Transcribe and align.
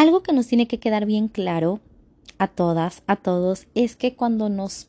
algo 0.00 0.22
que 0.22 0.32
nos 0.32 0.46
tiene 0.46 0.66
que 0.66 0.78
quedar 0.78 1.06
bien 1.06 1.28
claro 1.28 1.80
a 2.38 2.48
todas, 2.48 3.02
a 3.06 3.16
todos, 3.16 3.66
es 3.74 3.96
que 3.96 4.14
cuando 4.14 4.48
nos 4.48 4.88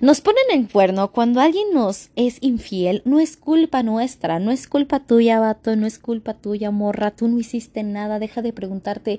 nos 0.00 0.20
ponen 0.20 0.44
en 0.52 0.66
cuerno, 0.66 1.10
cuando 1.10 1.40
alguien 1.40 1.74
nos 1.74 2.10
es 2.14 2.38
infiel, 2.40 3.02
no 3.04 3.18
es 3.18 3.36
culpa 3.36 3.82
nuestra, 3.82 4.38
no 4.38 4.52
es 4.52 4.68
culpa 4.68 5.00
tuya, 5.00 5.40
vato, 5.40 5.74
no 5.74 5.86
es 5.86 5.98
culpa 5.98 6.34
tuya, 6.34 6.70
morra, 6.70 7.10
tú 7.10 7.26
no 7.26 7.38
hiciste 7.38 7.82
nada, 7.82 8.20
deja 8.20 8.40
de 8.40 8.52
preguntarte 8.52 9.18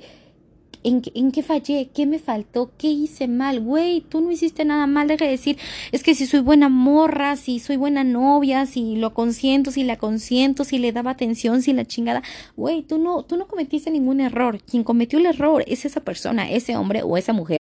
¿En, 0.84 1.02
¿En, 1.14 1.32
qué 1.32 1.44
fallé? 1.44 1.90
¿Qué 1.94 2.06
me 2.06 2.20
faltó? 2.20 2.72
¿Qué 2.78 2.88
hice 2.88 3.28
mal? 3.28 3.60
Güey, 3.60 4.02
tú 4.02 4.22
no 4.22 4.32
hiciste 4.32 4.64
nada 4.64 4.88
mal. 4.88 5.08
Deja 5.08 5.26
de 5.26 5.32
decir, 5.32 5.58
es 5.92 6.04
que 6.04 6.16
si 6.16 6.26
soy 6.26 6.40
buena 6.40 6.70
morra, 6.70 7.36
si 7.36 7.60
soy 7.60 7.76
buena 7.76 8.04
novia, 8.04 8.66
si 8.66 8.96
lo 8.96 9.14
consiento, 9.14 9.72
si 9.72 9.84
la 9.84 9.98
consiento, 9.98 10.64
si 10.64 10.78
le 10.78 10.92
daba 10.92 11.12
atención, 11.12 11.62
si 11.62 11.74
la 11.74 11.86
chingada. 11.86 12.24
Güey, 12.56 12.84
tú 12.84 12.98
no, 12.98 13.24
tú 13.24 13.36
no 13.36 13.48
cometiste 13.48 13.92
ningún 13.92 14.22
error. 14.22 14.62
Quien 14.64 14.84
cometió 14.84 15.20
el 15.20 15.26
error 15.26 15.64
es 15.68 15.86
esa 15.86 16.00
persona, 16.00 16.50
ese 16.50 16.78
hombre 16.78 17.04
o 17.04 17.18
esa 17.18 17.34
mujer 17.34 17.60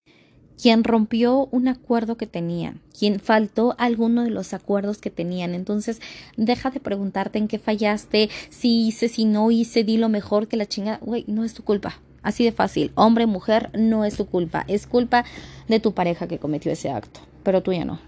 quien 0.62 0.84
rompió 0.84 1.48
un 1.52 1.68
acuerdo 1.68 2.18
que 2.18 2.26
tenían, 2.26 2.82
quien 2.98 3.20
faltó 3.20 3.76
alguno 3.78 4.24
de 4.24 4.32
los 4.32 4.54
acuerdos 4.54 4.98
que 4.98 5.12
tenían. 5.12 5.54
Entonces, 5.54 6.02
deja 6.36 6.72
de 6.72 6.80
preguntarte 6.80 7.38
en 7.38 7.48
qué 7.48 7.60
fallaste, 7.60 8.30
si 8.50 8.88
hice, 8.88 9.08
si 9.08 9.26
no 9.26 9.52
hice, 9.52 9.84
di 9.84 9.98
lo 9.98 10.10
mejor 10.10 10.48
que 10.48 10.58
la 10.58 10.66
chingada. 10.66 11.00
Güey, 11.02 11.26
no 11.28 11.44
es 11.44 11.54
tu 11.54 11.64
culpa. 11.64 12.02
Así 12.28 12.44
de 12.44 12.52
fácil. 12.52 12.92
Hombre, 12.96 13.26
mujer, 13.26 13.70
no 13.74 14.04
es 14.04 14.18
tu 14.18 14.26
culpa. 14.26 14.66
Es 14.68 14.86
culpa 14.86 15.24
de 15.70 15.80
tu 15.80 15.94
pareja 15.94 16.28
que 16.28 16.40
cometió 16.40 16.70
ese 16.70 16.90
acto. 16.90 17.22
Pero 17.42 17.64
tú 17.64 17.72
ya 17.72 17.86
no. 17.86 18.02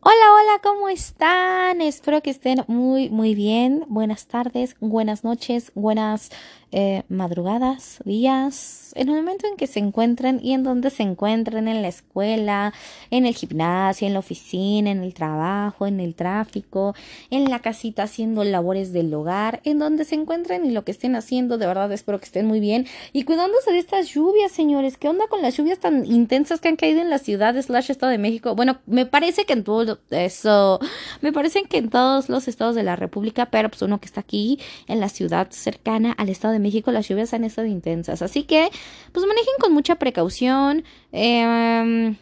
Hola, 0.00 0.26
hola, 0.34 0.60
¿cómo 0.62 0.90
están? 0.90 1.80
Espero 1.80 2.20
que 2.20 2.28
estén 2.28 2.64
muy, 2.66 3.08
muy 3.08 3.34
bien. 3.34 3.86
Buenas 3.88 4.26
tardes, 4.26 4.76
buenas 4.78 5.24
noches, 5.24 5.72
buenas 5.74 6.28
eh, 6.76 7.04
madrugadas, 7.08 8.00
días, 8.04 8.92
en 8.96 9.08
el 9.08 9.14
momento 9.14 9.46
en 9.46 9.56
que 9.56 9.68
se 9.68 9.78
encuentren 9.78 10.40
y 10.42 10.54
en 10.54 10.64
donde 10.64 10.90
se 10.90 11.04
encuentren, 11.04 11.68
en 11.68 11.82
la 11.82 11.88
escuela, 11.88 12.74
en 13.12 13.26
el 13.26 13.34
gimnasio, 13.36 14.08
en 14.08 14.12
la 14.12 14.18
oficina, 14.18 14.90
en 14.90 15.04
el 15.04 15.14
trabajo, 15.14 15.86
en 15.86 16.00
el 16.00 16.16
tráfico, 16.16 16.96
en 17.30 17.48
la 17.48 17.60
casita 17.60 18.02
haciendo 18.02 18.42
labores 18.42 18.92
del 18.92 19.14
hogar, 19.14 19.60
en 19.62 19.78
donde 19.78 20.04
se 20.04 20.16
encuentren 20.16 20.66
y 20.66 20.72
lo 20.72 20.84
que 20.84 20.90
estén 20.90 21.14
haciendo, 21.14 21.58
de 21.58 21.66
verdad 21.68 21.92
espero 21.92 22.18
que 22.18 22.24
estén 22.24 22.46
muy 22.46 22.58
bien 22.58 22.88
y 23.12 23.22
cuidándose 23.22 23.70
de 23.70 23.78
estas 23.78 24.08
lluvias, 24.08 24.50
señores. 24.50 24.96
¿Qué 24.96 25.08
onda 25.08 25.28
con 25.28 25.42
las 25.42 25.56
lluvias 25.56 25.78
tan 25.78 26.04
intensas 26.04 26.60
que 26.60 26.66
han 26.66 26.76
caído 26.76 27.00
en 27.00 27.08
la 27.08 27.18
ciudad 27.18 27.54
slash 27.62 27.92
Estado 27.92 28.10
de 28.10 28.18
México? 28.18 28.56
Bueno, 28.56 28.80
me 28.86 29.06
parece 29.06 29.44
que 29.44 29.52
en 29.52 29.62
todo 29.62 30.00
eso, 30.10 30.80
me 31.20 31.32
parece 31.32 31.62
que 31.62 31.78
en 31.78 31.88
todos 31.88 32.28
los 32.28 32.48
estados 32.48 32.74
de 32.74 32.82
la 32.82 32.96
República, 32.96 33.46
pero 33.46 33.68
pues 33.68 33.82
uno 33.82 34.00
que 34.00 34.06
está 34.06 34.22
aquí 34.22 34.58
en 34.88 34.98
la 34.98 35.08
ciudad 35.08 35.46
cercana 35.52 36.10
al 36.10 36.30
Estado 36.30 36.54
de 36.54 36.63
México 36.64 36.90
las 36.90 37.08
lluvias 37.08 37.32
han 37.34 37.44
estado 37.44 37.68
intensas. 37.68 38.22
Así 38.22 38.42
que, 38.42 38.68
pues 39.12 39.24
manejen 39.26 39.54
con 39.60 39.72
mucha 39.72 39.94
precaución. 39.96 40.82
Em, 41.12 42.16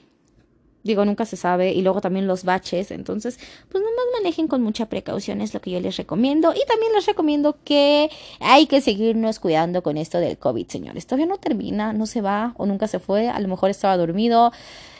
digo, 0.82 1.04
nunca 1.04 1.24
se 1.24 1.36
sabe. 1.36 1.72
Y 1.72 1.80
luego 1.82 2.00
también 2.02 2.26
los 2.26 2.44
baches. 2.44 2.90
Entonces, 2.90 3.38
pues 3.70 3.82
nomás 3.82 4.04
manejen 4.20 4.48
con 4.48 4.62
mucha 4.62 4.86
precaución, 4.86 5.40
es 5.40 5.54
lo 5.54 5.60
que 5.60 5.70
yo 5.70 5.80
les 5.80 5.96
recomiendo. 5.96 6.52
Y 6.52 6.66
también 6.66 6.92
les 6.92 7.06
recomiendo 7.06 7.56
que 7.64 8.10
hay 8.40 8.66
que 8.66 8.80
seguirnos 8.80 9.38
cuidando 9.38 9.82
con 9.82 9.96
esto 9.96 10.18
del 10.18 10.36
COVID, 10.36 10.66
señores. 10.68 11.06
Todavía 11.06 11.26
no 11.26 11.38
termina, 11.38 11.92
no 11.92 12.06
se 12.06 12.20
va 12.20 12.54
o 12.58 12.66
nunca 12.66 12.88
se 12.88 12.98
fue. 12.98 13.28
A 13.28 13.40
lo 13.40 13.48
mejor 13.48 13.70
estaba 13.70 13.96
dormido. 13.96 14.52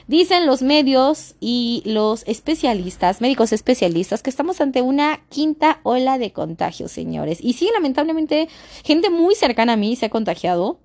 Dicen 0.06 0.46
los 0.46 0.62
medios 0.62 1.34
y 1.40 1.82
los 1.84 2.24
especialistas, 2.26 3.20
médicos 3.20 3.52
especialistas, 3.52 4.22
que 4.22 4.30
estamos 4.30 4.60
ante 4.60 4.82
una 4.82 5.20
quinta 5.28 5.80
ola 5.82 6.18
de 6.18 6.32
contagios, 6.32 6.92
señores. 6.92 7.38
Y 7.40 7.52
sí, 7.54 7.68
lamentablemente, 7.72 8.48
gente 8.84 9.10
muy 9.10 9.34
cercana 9.34 9.74
a 9.74 9.76
mí 9.76 9.96
se 9.96 10.06
ha 10.06 10.10
contagiado, 10.10 10.80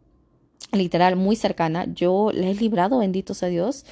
literal, 0.72 1.16
muy 1.16 1.36
cercana. 1.36 1.86
Yo 1.94 2.32
la 2.34 2.48
he 2.48 2.56
librado, 2.56 3.00
benditos 3.00 3.44
a 3.44 3.48
Dios. 3.48 3.86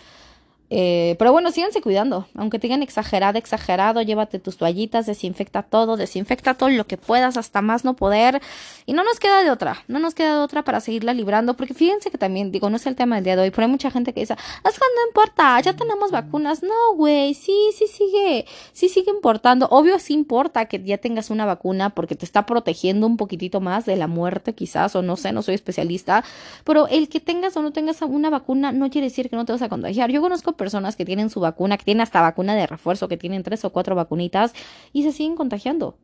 Eh, 0.69 1.15
pero 1.19 1.31
bueno, 1.31 1.51
síganse 1.51 1.81
cuidando. 1.81 2.27
Aunque 2.35 2.59
te 2.59 2.67
digan 2.67 2.81
exagerado, 2.81 3.37
exagerado, 3.37 4.01
llévate 4.01 4.39
tus 4.39 4.57
toallitas, 4.57 5.05
desinfecta 5.05 5.63
todo, 5.63 5.95
desinfecta 5.95 6.55
todo 6.55 6.69
lo 6.69 6.87
que 6.87 6.97
puedas, 6.97 7.37
hasta 7.37 7.61
más 7.61 7.85
no 7.85 7.95
poder. 7.95 8.41
Y 8.85 8.93
no 8.93 9.03
nos 9.03 9.19
queda 9.19 9.43
de 9.43 9.51
otra, 9.51 9.83
no 9.87 9.99
nos 9.99 10.15
queda 10.15 10.37
de 10.37 10.43
otra 10.43 10.63
para 10.63 10.79
seguirla 10.79 11.13
librando. 11.13 11.55
Porque 11.55 11.73
fíjense 11.73 12.09
que 12.09 12.17
también, 12.17 12.51
digo, 12.51 12.69
no 12.69 12.77
es 12.77 12.85
el 12.87 12.95
tema 12.95 13.15
del 13.15 13.25
día 13.25 13.35
de 13.35 13.43
hoy, 13.43 13.51
pero 13.51 13.63
hay 13.63 13.71
mucha 13.71 13.91
gente 13.91 14.13
que 14.13 14.21
dice, 14.21 14.33
es 14.33 14.79
que 14.79 14.85
no 14.95 15.07
importa, 15.07 15.59
ya 15.59 15.73
tenemos 15.73 16.11
vacunas. 16.11 16.63
No, 16.63 16.95
güey, 16.95 17.33
sí, 17.33 17.53
sí 17.77 17.87
sigue, 17.87 18.45
sí 18.73 18.89
sigue 18.89 19.11
importando. 19.11 19.67
Obvio, 19.69 19.99
sí 19.99 20.13
importa 20.13 20.65
que 20.65 20.81
ya 20.83 20.97
tengas 20.97 21.29
una 21.29 21.45
vacuna 21.45 21.91
porque 21.91 22.15
te 22.15 22.25
está 22.25 22.45
protegiendo 22.45 23.05
un 23.07 23.17
poquitito 23.17 23.61
más 23.61 23.85
de 23.85 23.95
la 23.95 24.07
muerte, 24.07 24.53
quizás, 24.53 24.95
o 24.95 25.01
no 25.01 25.15
sé, 25.15 25.31
no 25.31 25.41
soy 25.41 25.55
especialista. 25.55 26.23
Pero 26.63 26.87
el 26.87 27.09
que 27.09 27.19
tengas 27.19 27.55
o 27.57 27.61
no 27.61 27.71
tengas 27.71 28.01
una 28.01 28.29
vacuna 28.29 28.71
no 28.71 28.89
quiere 28.89 29.07
decir 29.07 29.29
que 29.29 29.35
no 29.35 29.45
te 29.45 29.51
vas 29.51 29.61
a 29.61 29.69
contagiar. 29.69 30.09
Yo 30.11 30.21
conozco 30.21 30.54
personas 30.55 30.95
que 30.95 31.05
tienen 31.05 31.29
su 31.29 31.39
vacuna, 31.39 31.77
que 31.77 31.85
tienen 31.85 32.01
hasta 32.01 32.21
vacuna 32.21 32.55
de 32.55 32.67
refuerzo, 32.67 33.07
que 33.07 33.17
tienen 33.17 33.43
tres 33.43 33.63
o 33.65 33.71
cuatro 33.71 33.95
vacunitas 33.95 34.53
y 34.93 35.03
se 35.03 35.11
siguen 35.11 35.35
contagiando. 35.35 35.97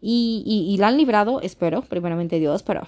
Y, 0.00 0.42
y, 0.46 0.72
y 0.72 0.76
la 0.78 0.88
han 0.88 0.96
librado, 0.96 1.40
espero, 1.40 1.82
primeramente 1.82 2.38
Dios, 2.38 2.62
pero 2.62 2.82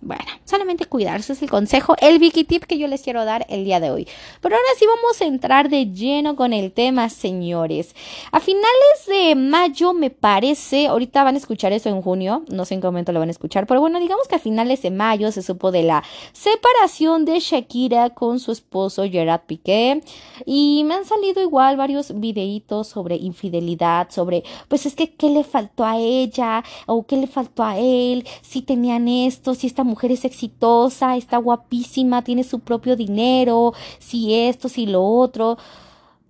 bueno, 0.00 0.24
solamente 0.44 0.84
cuidarse 0.84 1.32
es 1.32 1.40
el 1.40 1.48
consejo, 1.48 1.96
el 1.98 2.18
Vicky 2.18 2.44
Tip 2.44 2.64
que 2.64 2.78
yo 2.78 2.86
les 2.88 3.00
quiero 3.00 3.24
dar 3.24 3.46
el 3.48 3.64
día 3.64 3.80
de 3.80 3.90
hoy. 3.90 4.06
Pero 4.42 4.54
ahora 4.54 4.68
sí 4.78 4.84
vamos 4.86 5.20
a 5.20 5.24
entrar 5.24 5.70
de 5.70 5.86
lleno 5.92 6.36
con 6.36 6.52
el 6.52 6.72
tema, 6.72 7.08
señores. 7.08 7.96
A 8.30 8.40
finales 8.40 9.06
de 9.06 9.34
mayo, 9.34 9.94
me 9.94 10.10
parece, 10.10 10.88
ahorita 10.88 11.24
van 11.24 11.36
a 11.36 11.38
escuchar 11.38 11.72
eso 11.72 11.88
en 11.88 12.02
junio, 12.02 12.44
no 12.50 12.66
sé 12.66 12.74
en 12.74 12.82
qué 12.82 12.86
momento 12.86 13.12
lo 13.12 13.20
van 13.20 13.28
a 13.28 13.32
escuchar, 13.32 13.66
pero 13.66 13.80
bueno, 13.80 13.98
digamos 13.98 14.28
que 14.28 14.34
a 14.34 14.38
finales 14.38 14.82
de 14.82 14.90
mayo 14.90 15.32
se 15.32 15.40
supo 15.40 15.72
de 15.72 15.84
la 15.84 16.04
separación 16.32 17.24
de 17.24 17.40
Shakira 17.40 18.10
con 18.10 18.40
su 18.40 18.52
esposo 18.52 19.04
Gerard 19.04 19.42
Piqué. 19.46 20.02
Y 20.44 20.84
me 20.84 20.94
han 20.94 21.06
salido 21.06 21.40
igual 21.40 21.78
varios 21.78 22.20
videitos 22.20 22.88
sobre 22.88 23.16
infidelidad, 23.16 24.10
sobre, 24.10 24.44
pues 24.68 24.84
es 24.84 24.94
que, 24.94 25.14
¿qué 25.14 25.30
le 25.30 25.44
faltó 25.44 25.84
a 25.84 25.96
ella? 25.96 26.62
¿O 26.86 27.06
qué 27.06 27.16
le 27.16 27.26
faltó 27.26 27.64
a 27.64 27.78
él? 27.78 28.26
Si 28.42 28.60
tenían 28.60 29.08
esto, 29.08 29.54
si 29.54 29.66
mujer 29.84 30.12
es 30.12 30.24
exitosa, 30.24 31.16
está 31.16 31.36
guapísima, 31.36 32.22
tiene 32.24 32.44
su 32.44 32.60
propio 32.60 32.96
dinero, 32.96 33.72
si 33.98 34.34
esto, 34.34 34.68
si 34.68 34.86
lo 34.86 35.04
otro. 35.04 35.58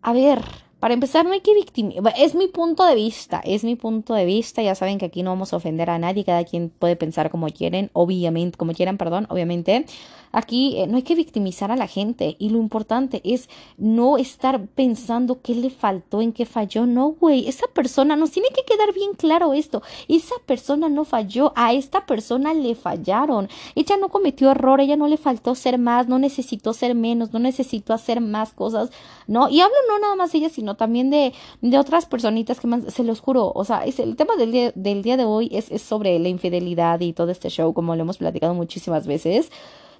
A 0.02 0.12
ver, 0.12 0.42
para 0.84 0.92
empezar, 0.92 1.24
no 1.24 1.32
hay 1.32 1.40
que 1.40 1.54
victimizar. 1.54 2.12
Es 2.14 2.34
mi 2.34 2.46
punto 2.46 2.84
de 2.84 2.94
vista, 2.94 3.40
es 3.42 3.64
mi 3.64 3.74
punto 3.74 4.12
de 4.12 4.26
vista. 4.26 4.60
Ya 4.60 4.74
saben 4.74 4.98
que 4.98 5.06
aquí 5.06 5.22
no 5.22 5.30
vamos 5.30 5.54
a 5.54 5.56
ofender 5.56 5.88
a 5.88 5.98
nadie, 5.98 6.26
cada 6.26 6.44
quien 6.44 6.68
puede 6.68 6.94
pensar 6.94 7.30
como 7.30 7.46
quieren, 7.48 7.88
obviamente, 7.94 8.58
como 8.58 8.74
quieran, 8.74 8.98
perdón, 8.98 9.26
obviamente. 9.30 9.86
Aquí 10.34 10.76
eh, 10.78 10.88
no 10.88 10.96
hay 10.96 11.04
que 11.04 11.14
victimizar 11.14 11.70
a 11.70 11.76
la 11.76 11.86
gente 11.86 12.34
y 12.40 12.50
lo 12.50 12.58
importante 12.58 13.20
es 13.24 13.48
no 13.78 14.18
estar 14.18 14.66
pensando 14.66 15.40
qué 15.40 15.54
le 15.54 15.70
faltó, 15.70 16.20
en 16.20 16.32
qué 16.32 16.44
falló. 16.44 16.86
No, 16.86 17.12
güey, 17.12 17.48
esa 17.48 17.68
persona, 17.68 18.16
nos 18.16 18.32
tiene 18.32 18.48
que 18.48 18.64
quedar 18.64 18.92
bien 18.92 19.14
claro 19.14 19.54
esto. 19.54 19.80
Esa 20.08 20.34
persona 20.44 20.88
no 20.88 21.04
falló, 21.04 21.52
a 21.54 21.72
esta 21.72 22.04
persona 22.04 22.52
le 22.52 22.74
fallaron. 22.74 23.48
Ella 23.76 23.96
no 23.96 24.08
cometió 24.08 24.50
error, 24.50 24.80
ella 24.80 24.96
no 24.96 25.06
le 25.06 25.16
faltó 25.16 25.54
ser 25.54 25.78
más, 25.78 26.08
no 26.08 26.18
necesitó 26.18 26.72
ser 26.72 26.96
menos, 26.96 27.32
no 27.32 27.38
necesitó 27.38 27.94
hacer 27.94 28.20
más 28.20 28.52
cosas, 28.52 28.90
¿no? 29.28 29.48
Y 29.48 29.60
hablo 29.60 29.76
no 29.88 30.00
nada 30.00 30.16
más 30.16 30.34
ella, 30.34 30.48
sino 30.48 30.73
también 30.74 31.10
de, 31.10 31.32
de 31.60 31.78
otras 31.78 32.06
personitas 32.06 32.60
que 32.60 32.66
más, 32.66 32.82
se 32.92 33.04
los 33.04 33.20
juro, 33.20 33.52
o 33.54 33.64
sea, 33.64 33.84
es, 33.84 33.98
el 33.98 34.16
tema 34.16 34.36
del 34.36 34.52
día, 34.52 34.72
del 34.74 35.02
día 35.02 35.16
de 35.16 35.24
hoy 35.24 35.48
es, 35.52 35.70
es 35.70 35.82
sobre 35.82 36.18
la 36.18 36.28
infidelidad 36.28 37.00
y 37.00 37.12
todo 37.12 37.30
este 37.30 37.48
show, 37.50 37.72
como 37.72 37.94
lo 37.96 38.02
hemos 38.02 38.18
platicado 38.18 38.54
muchísimas 38.54 39.06
veces. 39.06 39.50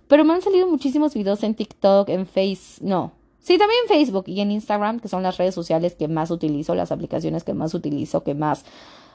Pero 0.09 0.25
me 0.25 0.35
han 0.35 0.43
salido 0.43 0.67
muchísimos 0.69 1.15
videos 1.15 1.43
en 1.43 1.55
TikTok, 1.55 2.09
en 2.11 2.27
Face, 2.27 2.81
no. 2.81 3.13
Sí, 3.41 3.59
también 3.59 3.81
en 3.85 3.89
Facebook 3.89 4.25
y 4.27 4.41
en 4.41 4.51
Instagram, 4.51 5.01
que 5.01 5.09
son 5.09 5.23
las 5.23 5.37
redes 5.37 5.55
sociales 5.55 5.95
que 5.95 6.09
más 6.09 6.31
utilizo, 6.31 6.75
las 6.75 6.93
aplicaciones 6.93 7.45
que 7.45 7.55
más 7.55 7.75
utilizo, 7.75 8.23
que 8.23 8.35
más, 8.35 8.65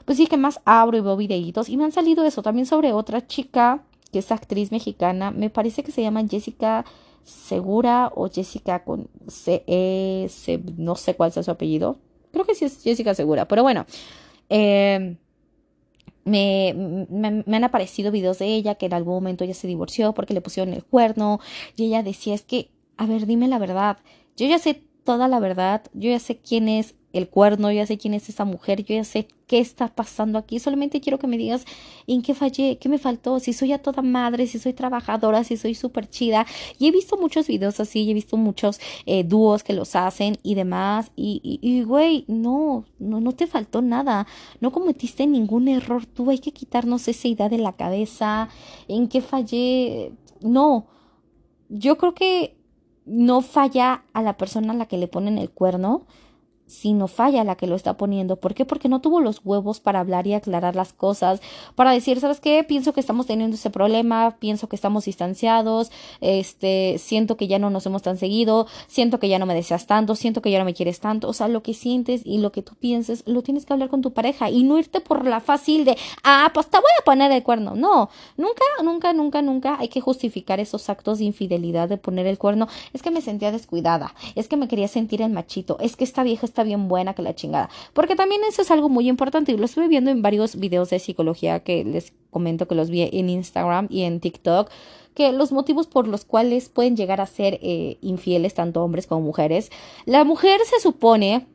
pues 0.04 0.18
sí, 0.18 0.26
que 0.26 0.36
más 0.36 0.60
abro 0.64 0.96
y 0.96 1.00
veo 1.00 1.16
videitos. 1.16 1.68
Y 1.68 1.76
me 1.76 1.84
han 1.84 1.92
salido 1.92 2.24
eso 2.24 2.42
también 2.42 2.66
sobre 2.66 2.92
otra 2.92 3.26
chica 3.26 3.82
que 4.12 4.20
es 4.20 4.32
actriz 4.32 4.72
mexicana, 4.72 5.30
me 5.30 5.50
parece 5.50 5.82
que 5.82 5.92
se 5.92 6.02
llama 6.02 6.26
Jessica 6.28 6.84
Segura 7.24 8.10
o 8.14 8.28
Jessica 8.28 8.84
con 8.84 9.08
C, 9.28 9.64
-E 9.66 10.26
-C 10.26 10.62
no 10.76 10.96
sé 10.96 11.14
cuál 11.14 11.32
sea 11.32 11.42
su 11.42 11.50
apellido. 11.50 11.98
Creo 12.32 12.44
que 12.44 12.54
sí 12.54 12.64
es 12.64 12.82
Jessica 12.82 13.14
Segura, 13.14 13.46
pero 13.46 13.62
bueno. 13.62 13.86
Eh, 14.48 15.16
me, 16.24 16.74
me, 17.08 17.56
han 17.56 17.64
aparecido 17.64 18.12
videos 18.12 18.38
de 18.38 18.46
ella 18.46 18.74
que 18.74 18.86
en 18.86 18.94
algún 18.94 19.14
momento 19.14 19.44
ella 19.44 19.54
se 19.54 19.66
divorció 19.66 20.12
porque 20.12 20.34
le 20.34 20.40
pusieron 20.40 20.74
el 20.74 20.84
cuerno 20.84 21.40
y 21.76 21.86
ella 21.86 22.02
decía 22.02 22.34
es 22.34 22.42
que, 22.42 22.70
a 22.96 23.06
ver, 23.06 23.26
dime 23.26 23.48
la 23.48 23.58
verdad, 23.58 23.98
yo 24.36 24.46
ya 24.46 24.58
sé 24.58 24.82
toda 25.04 25.28
la 25.28 25.40
verdad, 25.40 25.82
yo 25.94 26.10
ya 26.10 26.18
sé 26.18 26.38
quién 26.38 26.68
es 26.68 26.94
el 27.12 27.28
cuerno, 27.28 27.70
yo 27.70 27.76
ya 27.76 27.86
sé 27.86 27.98
quién 27.98 28.14
es 28.14 28.28
esa 28.28 28.44
mujer, 28.44 28.84
yo 28.84 28.94
ya 28.94 29.04
sé 29.04 29.28
qué 29.46 29.58
está 29.58 29.88
pasando 29.88 30.38
aquí, 30.38 30.60
solamente 30.60 31.00
quiero 31.00 31.18
que 31.18 31.26
me 31.26 31.36
digas 31.36 31.64
en 32.06 32.22
qué 32.22 32.34
fallé, 32.34 32.78
qué 32.78 32.88
me 32.88 32.98
faltó, 32.98 33.40
si 33.40 33.52
soy 33.52 33.72
a 33.72 33.82
toda 33.82 34.00
madre, 34.00 34.46
si 34.46 34.58
soy 34.60 34.72
trabajadora, 34.72 35.42
si 35.42 35.56
soy 35.56 35.74
súper 35.74 36.08
chida. 36.08 36.46
Y 36.78 36.86
he 36.86 36.92
visto 36.92 37.16
muchos 37.16 37.48
videos 37.48 37.80
así, 37.80 38.08
he 38.08 38.14
visto 38.14 38.36
muchos 38.36 38.80
eh, 39.06 39.24
dúos 39.24 39.64
que 39.64 39.72
los 39.72 39.96
hacen 39.96 40.38
y 40.42 40.54
demás. 40.54 41.10
Y, 41.16 41.82
güey, 41.82 42.24
no, 42.28 42.84
no, 42.98 43.20
no 43.20 43.32
te 43.32 43.46
faltó 43.46 43.82
nada, 43.82 44.26
no 44.60 44.70
cometiste 44.70 45.26
ningún 45.26 45.66
error 45.68 46.06
tú, 46.06 46.30
hay 46.30 46.38
que 46.38 46.52
quitarnos 46.52 47.08
esa 47.08 47.26
idea 47.26 47.48
de 47.48 47.58
la 47.58 47.72
cabeza, 47.72 48.48
en 48.86 49.08
qué 49.08 49.20
fallé 49.20 50.12
no. 50.40 50.86
Yo 51.68 51.98
creo 51.98 52.14
que 52.14 52.56
no 53.04 53.40
falla 53.40 54.04
a 54.12 54.22
la 54.22 54.36
persona 54.36 54.72
a 54.72 54.76
la 54.76 54.86
que 54.86 54.98
le 54.98 55.08
ponen 55.08 55.38
el 55.38 55.50
cuerno, 55.50 56.06
si 56.70 56.92
no 56.92 57.08
falla 57.08 57.42
la 57.44 57.56
que 57.56 57.66
lo 57.66 57.74
está 57.74 57.96
poniendo. 57.96 58.36
¿Por 58.36 58.54
qué? 58.54 58.64
Porque 58.64 58.88
no 58.88 59.00
tuvo 59.00 59.20
los 59.20 59.40
huevos 59.44 59.80
para 59.80 60.00
hablar 60.00 60.26
y 60.26 60.34
aclarar 60.34 60.76
las 60.76 60.92
cosas, 60.92 61.40
para 61.74 61.90
decir, 61.90 62.20
¿sabes 62.20 62.40
qué? 62.40 62.62
Pienso 62.64 62.92
que 62.92 63.00
estamos 63.00 63.26
teniendo 63.26 63.56
ese 63.56 63.70
problema, 63.70 64.36
pienso 64.38 64.68
que 64.68 64.76
estamos 64.76 65.04
distanciados, 65.04 65.90
este, 66.20 66.96
siento 66.98 67.36
que 67.36 67.48
ya 67.48 67.58
no 67.58 67.70
nos 67.70 67.86
hemos 67.86 68.02
tan 68.02 68.16
seguido, 68.16 68.68
siento 68.86 69.18
que 69.18 69.28
ya 69.28 69.38
no 69.38 69.46
me 69.46 69.54
deseas 69.54 69.86
tanto, 69.86 70.14
siento 70.14 70.42
que 70.42 70.50
ya 70.50 70.58
no 70.60 70.64
me 70.64 70.74
quieres 70.74 71.00
tanto. 71.00 71.28
O 71.28 71.32
sea, 71.32 71.48
lo 71.48 71.62
que 71.62 71.74
sientes 71.74 72.22
y 72.24 72.38
lo 72.38 72.52
que 72.52 72.62
tú 72.62 72.74
pienses, 72.76 73.24
lo 73.26 73.42
tienes 73.42 73.66
que 73.66 73.72
hablar 73.72 73.88
con 73.88 74.00
tu 74.00 74.12
pareja 74.12 74.48
y 74.48 74.62
no 74.62 74.78
irte 74.78 75.00
por 75.00 75.26
la 75.26 75.40
fácil 75.40 75.84
de, 75.84 75.96
ah, 76.22 76.50
pues 76.54 76.68
te 76.68 76.78
voy 76.78 76.90
a 76.98 77.04
poner 77.04 77.32
el 77.32 77.42
cuerno. 77.42 77.74
No, 77.74 78.10
nunca, 78.36 78.62
nunca, 78.82 79.12
nunca, 79.12 79.42
nunca 79.42 79.76
hay 79.80 79.88
que 79.88 80.00
justificar 80.00 80.60
esos 80.60 80.88
actos 80.88 81.18
de 81.18 81.24
infidelidad 81.24 81.88
de 81.88 81.96
poner 81.96 82.26
el 82.26 82.38
cuerno. 82.38 82.68
Es 82.92 83.02
que 83.02 83.10
me 83.10 83.20
sentía 83.20 83.50
descuidada, 83.50 84.14
es 84.36 84.46
que 84.46 84.56
me 84.56 84.68
quería 84.68 84.86
sentir 84.86 85.20
el 85.22 85.32
machito, 85.32 85.76
es 85.80 85.96
que 85.96 86.04
esta 86.04 86.22
vieja 86.22 86.46
está 86.46 86.59
bien 86.64 86.88
buena 86.88 87.14
que 87.14 87.22
la 87.22 87.34
chingada. 87.34 87.70
Porque 87.92 88.16
también 88.16 88.42
eso 88.48 88.62
es 88.62 88.70
algo 88.70 88.88
muy 88.88 89.08
importante 89.08 89.52
y 89.52 89.56
lo 89.56 89.64
estuve 89.64 89.88
viendo 89.88 90.10
en 90.10 90.22
varios 90.22 90.56
videos 90.56 90.90
de 90.90 90.98
psicología 90.98 91.60
que 91.60 91.84
les 91.84 92.12
comento 92.30 92.68
que 92.68 92.74
los 92.74 92.90
vi 92.90 93.08
en 93.12 93.28
Instagram 93.28 93.86
y 93.90 94.02
en 94.02 94.20
TikTok 94.20 94.70
que 95.14 95.32
los 95.32 95.50
motivos 95.52 95.86
por 95.86 96.06
los 96.06 96.24
cuales 96.24 96.68
pueden 96.68 96.96
llegar 96.96 97.20
a 97.20 97.26
ser 97.26 97.58
eh, 97.62 97.98
infieles 98.00 98.54
tanto 98.54 98.82
hombres 98.82 99.06
como 99.06 99.22
mujeres. 99.22 99.70
La 100.06 100.24
mujer 100.24 100.60
se 100.64 100.80
supone 100.80 101.46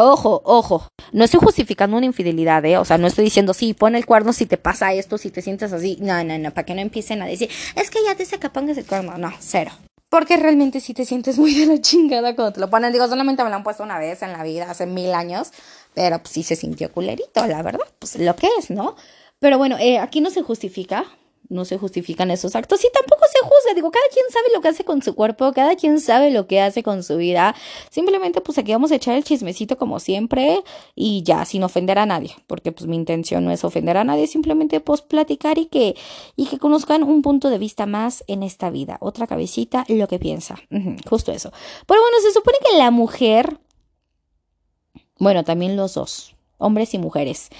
Ojo, 0.00 0.42
ojo, 0.44 0.86
no 1.12 1.24
estoy 1.24 1.40
justificando 1.42 1.96
una 1.96 2.06
infidelidad, 2.06 2.64
¿eh? 2.64 2.78
O 2.78 2.84
sea, 2.84 2.98
no 2.98 3.08
estoy 3.08 3.24
diciendo, 3.24 3.52
sí, 3.52 3.74
pon 3.74 3.96
el 3.96 4.06
cuerno 4.06 4.32
si 4.32 4.46
te 4.46 4.56
pasa 4.56 4.92
esto, 4.92 5.18
si 5.18 5.30
te 5.30 5.42
sientes 5.42 5.72
así. 5.72 5.98
No, 6.00 6.22
no, 6.22 6.38
no, 6.38 6.52
para 6.52 6.64
que 6.64 6.74
no 6.74 6.80
empiecen 6.80 7.20
a 7.20 7.26
decir, 7.26 7.50
es 7.74 7.90
que 7.90 7.98
ya 8.06 8.14
te 8.14 8.24
que 8.24 8.48
pongas 8.48 8.78
el 8.78 8.86
cuerno. 8.86 9.18
No, 9.18 9.32
cero. 9.40 9.72
Porque 10.08 10.36
realmente 10.36 10.80
si 10.80 10.94
te 10.94 11.04
sientes 11.04 11.38
muy 11.38 11.54
de 11.54 11.66
la 11.66 11.80
chingada 11.80 12.34
cuando 12.34 12.52
te 12.54 12.60
lo 12.60 12.70
ponen. 12.70 12.92
Digo, 12.92 13.06
solamente 13.08 13.44
me 13.44 13.50
lo 13.50 13.56
han 13.56 13.62
puesto 13.62 13.82
una 13.82 13.98
vez 13.98 14.22
en 14.22 14.32
la 14.32 14.42
vida, 14.42 14.70
hace 14.70 14.86
mil 14.86 15.12
años. 15.12 15.52
Pero 15.94 16.18
pues 16.18 16.30
sí 16.32 16.42
se 16.42 16.56
sintió 16.56 16.90
culerito, 16.92 17.46
la 17.46 17.62
verdad. 17.62 17.86
Pues 17.98 18.16
lo 18.16 18.34
que 18.36 18.48
es, 18.58 18.70
¿no? 18.70 18.96
Pero 19.38 19.58
bueno, 19.58 19.76
eh, 19.78 19.98
aquí 19.98 20.20
no 20.20 20.30
se 20.30 20.42
justifica 20.42 21.04
no 21.48 21.64
se 21.64 21.78
justifican 21.78 22.30
esos 22.30 22.54
actos 22.54 22.84
y 22.84 22.88
tampoco 22.92 23.24
se 23.30 23.38
juzga. 23.40 23.74
Digo, 23.74 23.90
cada 23.90 24.04
quien 24.12 24.24
sabe 24.30 24.48
lo 24.54 24.60
que 24.60 24.68
hace 24.68 24.84
con 24.84 25.02
su 25.02 25.14
cuerpo, 25.14 25.52
cada 25.52 25.76
quien 25.76 26.00
sabe 26.00 26.30
lo 26.30 26.46
que 26.46 26.60
hace 26.60 26.82
con 26.82 27.02
su 27.02 27.16
vida. 27.16 27.54
Simplemente 27.90 28.40
pues 28.40 28.58
aquí 28.58 28.72
vamos 28.72 28.92
a 28.92 28.96
echar 28.96 29.14
el 29.14 29.24
chismecito 29.24 29.78
como 29.78 30.00
siempre 30.00 30.62
y 30.94 31.22
ya, 31.22 31.44
sin 31.44 31.62
ofender 31.62 31.98
a 31.98 32.06
nadie, 32.06 32.34
porque 32.46 32.72
pues 32.72 32.86
mi 32.86 32.96
intención 32.96 33.44
no 33.44 33.50
es 33.50 33.64
ofender 33.64 33.96
a 33.96 34.04
nadie, 34.04 34.26
simplemente 34.26 34.80
pues 34.80 35.02
platicar 35.02 35.58
y 35.58 35.66
que, 35.66 35.96
y 36.36 36.46
que 36.46 36.58
conozcan 36.58 37.02
un 37.02 37.22
punto 37.22 37.50
de 37.50 37.58
vista 37.58 37.86
más 37.86 38.24
en 38.26 38.42
esta 38.42 38.70
vida. 38.70 38.98
Otra 39.00 39.26
cabecita, 39.26 39.84
lo 39.88 40.08
que 40.08 40.18
piensa. 40.18 40.56
justo 41.08 41.32
eso. 41.32 41.52
Pero 41.86 42.00
bueno, 42.00 42.16
se 42.20 42.32
supone 42.32 42.58
que 42.64 42.78
la 42.78 42.90
mujer, 42.90 43.58
bueno, 45.18 45.44
también 45.44 45.76
los 45.76 45.94
dos, 45.94 46.34
hombres 46.58 46.94
y 46.94 46.98
mujeres, 46.98 47.50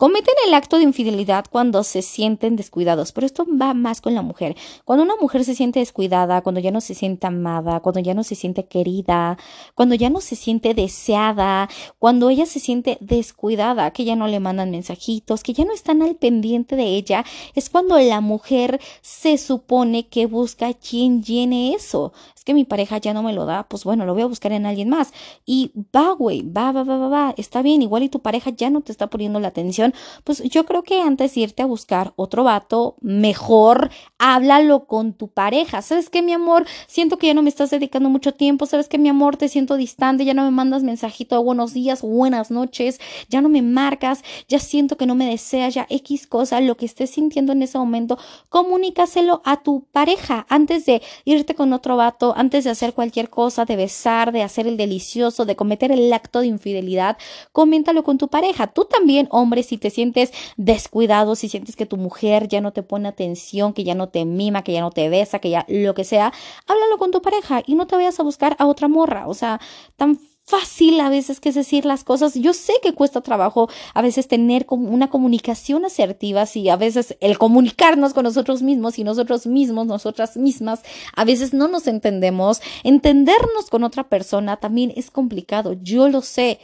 Cometen 0.00 0.32
el 0.46 0.54
acto 0.54 0.78
de 0.78 0.84
infidelidad 0.84 1.44
cuando 1.50 1.84
se 1.84 2.00
sienten 2.00 2.56
descuidados, 2.56 3.12
pero 3.12 3.26
esto 3.26 3.44
va 3.46 3.74
más 3.74 4.00
con 4.00 4.14
la 4.14 4.22
mujer. 4.22 4.56
Cuando 4.86 5.04
una 5.04 5.16
mujer 5.16 5.44
se 5.44 5.54
siente 5.54 5.80
descuidada, 5.80 6.40
cuando 6.40 6.58
ya 6.58 6.70
no 6.70 6.80
se 6.80 6.94
siente 6.94 7.26
amada, 7.26 7.80
cuando 7.80 8.00
ya 8.00 8.14
no 8.14 8.24
se 8.24 8.34
siente 8.34 8.64
querida, 8.64 9.36
cuando 9.74 9.94
ya 9.94 10.08
no 10.08 10.22
se 10.22 10.36
siente 10.36 10.72
deseada, 10.72 11.68
cuando 11.98 12.30
ella 12.30 12.46
se 12.46 12.60
siente 12.60 12.96
descuidada, 13.02 13.90
que 13.90 14.06
ya 14.06 14.16
no 14.16 14.26
le 14.26 14.40
mandan 14.40 14.70
mensajitos, 14.70 15.42
que 15.42 15.52
ya 15.52 15.66
no 15.66 15.74
están 15.74 16.00
al 16.00 16.14
pendiente 16.14 16.76
de 16.76 16.86
ella, 16.96 17.22
es 17.54 17.68
cuando 17.68 17.98
la 17.98 18.22
mujer 18.22 18.80
se 19.02 19.36
supone 19.36 20.08
que 20.08 20.24
busca 20.24 20.72
quien 20.72 21.22
llene 21.22 21.74
eso. 21.74 22.14
Es 22.40 22.44
que 22.44 22.54
mi 22.54 22.64
pareja 22.64 22.96
ya 22.96 23.12
no 23.12 23.22
me 23.22 23.34
lo 23.34 23.44
da, 23.44 23.64
pues 23.68 23.84
bueno, 23.84 24.06
lo 24.06 24.14
voy 24.14 24.22
a 24.22 24.26
buscar 24.26 24.52
en 24.52 24.64
alguien 24.64 24.88
más. 24.88 25.12
Y 25.44 25.72
va, 25.94 26.12
güey, 26.12 26.40
va, 26.40 26.72
va, 26.72 26.84
va, 26.84 26.96
va, 26.96 27.08
va, 27.08 27.34
está 27.36 27.60
bien, 27.60 27.82
igual 27.82 28.02
y 28.02 28.08
tu 28.08 28.20
pareja 28.20 28.48
ya 28.48 28.70
no 28.70 28.80
te 28.80 28.92
está 28.92 29.08
poniendo 29.10 29.38
la 29.40 29.48
atención 29.48 29.92
pues 30.24 30.42
yo 30.44 30.64
creo 30.64 30.82
que 30.82 31.02
antes 31.02 31.34
de 31.34 31.42
irte 31.42 31.62
a 31.62 31.66
buscar 31.66 32.12
otro 32.16 32.44
vato, 32.44 32.96
mejor 33.00 33.90
háblalo 34.18 34.86
con 34.86 35.12
tu 35.12 35.28
pareja. 35.28 35.82
¿Sabes 35.82 36.10
qué, 36.10 36.22
mi 36.22 36.32
amor? 36.32 36.66
Siento 36.86 37.18
que 37.18 37.26
ya 37.26 37.34
no 37.34 37.42
me 37.42 37.48
estás 37.48 37.70
dedicando 37.70 38.08
mucho 38.08 38.32
tiempo. 38.32 38.66
¿Sabes 38.66 38.88
qué, 38.88 38.98
mi 38.98 39.08
amor? 39.08 39.36
Te 39.36 39.48
siento 39.48 39.76
distante, 39.76 40.24
ya 40.24 40.34
no 40.34 40.44
me 40.44 40.50
mandas 40.50 40.82
mensajito 40.82 41.36
de 41.36 41.42
buenos 41.42 41.72
días, 41.72 42.02
buenas 42.02 42.50
noches, 42.50 43.00
ya 43.28 43.40
no 43.40 43.48
me 43.48 43.62
marcas, 43.62 44.22
ya 44.48 44.58
siento 44.58 44.96
que 44.96 45.06
no 45.06 45.14
me 45.14 45.26
deseas, 45.26 45.74
ya 45.74 45.86
X 45.88 46.26
cosa, 46.26 46.60
lo 46.60 46.76
que 46.76 46.86
estés 46.86 47.10
sintiendo 47.10 47.52
en 47.52 47.62
ese 47.62 47.78
momento, 47.78 48.18
comunícaselo 48.48 49.42
a 49.44 49.62
tu 49.62 49.86
pareja 49.92 50.46
antes 50.48 50.86
de 50.86 51.02
irte 51.24 51.54
con 51.54 51.72
otro 51.72 51.96
vato, 51.96 52.29
antes 52.36 52.64
de 52.64 52.70
hacer 52.70 52.94
cualquier 52.94 53.30
cosa, 53.30 53.64
de 53.64 53.76
besar, 53.76 54.32
de 54.32 54.42
hacer 54.42 54.66
el 54.66 54.76
delicioso, 54.76 55.44
de 55.44 55.56
cometer 55.56 55.92
el 55.92 56.12
acto 56.12 56.40
de 56.40 56.46
infidelidad, 56.46 57.18
coméntalo 57.52 58.04
con 58.04 58.18
tu 58.18 58.28
pareja. 58.28 58.68
Tú 58.68 58.84
también, 58.84 59.28
hombre, 59.30 59.62
si 59.62 59.78
te 59.78 59.90
sientes 59.90 60.32
descuidado, 60.56 61.34
si 61.34 61.48
sientes 61.48 61.76
que 61.76 61.86
tu 61.86 61.96
mujer 61.96 62.48
ya 62.48 62.60
no 62.60 62.72
te 62.72 62.82
pone 62.82 63.08
atención, 63.08 63.72
que 63.72 63.84
ya 63.84 63.94
no 63.94 64.08
te 64.08 64.24
mima, 64.24 64.62
que 64.62 64.72
ya 64.72 64.80
no 64.80 64.90
te 64.90 65.08
besa, 65.08 65.38
que 65.38 65.50
ya 65.50 65.64
lo 65.68 65.94
que 65.94 66.04
sea, 66.04 66.32
háblalo 66.66 66.98
con 66.98 67.10
tu 67.10 67.22
pareja 67.22 67.62
y 67.66 67.74
no 67.74 67.86
te 67.86 67.96
vayas 67.96 68.20
a 68.20 68.22
buscar 68.22 68.56
a 68.58 68.66
otra 68.66 68.88
morra. 68.88 69.28
O 69.28 69.34
sea, 69.34 69.60
tan 69.96 70.18
fácil 70.50 71.00
a 71.00 71.08
veces 71.08 71.38
que 71.40 71.50
es 71.50 71.54
decir 71.54 71.84
las 71.84 72.04
cosas. 72.04 72.34
Yo 72.34 72.52
sé 72.52 72.72
que 72.82 72.92
cuesta 72.92 73.20
trabajo 73.20 73.68
a 73.94 74.02
veces 74.02 74.26
tener 74.26 74.66
una 74.68 75.08
comunicación 75.08 75.84
asertiva, 75.84 76.44
si 76.46 76.68
a 76.68 76.76
veces 76.76 77.16
el 77.20 77.38
comunicarnos 77.38 78.12
con 78.12 78.24
nosotros 78.24 78.62
mismos 78.62 78.98
y 78.98 79.04
nosotros 79.04 79.46
mismos, 79.46 79.86
nosotras 79.86 80.36
mismas, 80.36 80.82
a 81.14 81.24
veces 81.24 81.54
no 81.54 81.68
nos 81.68 81.86
entendemos. 81.86 82.60
Entendernos 82.82 83.70
con 83.70 83.84
otra 83.84 84.08
persona 84.08 84.56
también 84.56 84.92
es 84.96 85.10
complicado, 85.10 85.74
yo 85.80 86.08
lo 86.08 86.20
sé. 86.20 86.58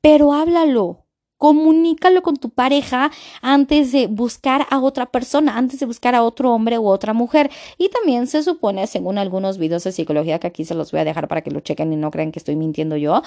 Pero 0.00 0.32
háblalo, 0.32 1.03
Comunícalo 1.38 2.22
con 2.22 2.36
tu 2.36 2.50
pareja 2.50 3.10
antes 3.42 3.92
de 3.92 4.06
buscar 4.06 4.66
a 4.70 4.78
otra 4.78 5.06
persona, 5.06 5.56
antes 5.56 5.80
de 5.80 5.86
buscar 5.86 6.14
a 6.14 6.22
otro 6.22 6.52
hombre 6.52 6.78
u 6.78 6.86
otra 6.86 7.12
mujer. 7.12 7.50
Y 7.76 7.88
también 7.88 8.26
se 8.26 8.42
supone, 8.42 8.86
según 8.86 9.18
algunos 9.18 9.58
videos 9.58 9.84
de 9.84 9.92
psicología 9.92 10.38
que 10.38 10.46
aquí 10.46 10.64
se 10.64 10.74
los 10.74 10.92
voy 10.92 11.00
a 11.00 11.04
dejar 11.04 11.28
para 11.28 11.42
que 11.42 11.50
lo 11.50 11.60
chequen 11.60 11.92
y 11.92 11.96
no 11.96 12.10
crean 12.10 12.32
que 12.32 12.38
estoy 12.38 12.56
mintiendo 12.56 12.96
yo, 12.96 13.22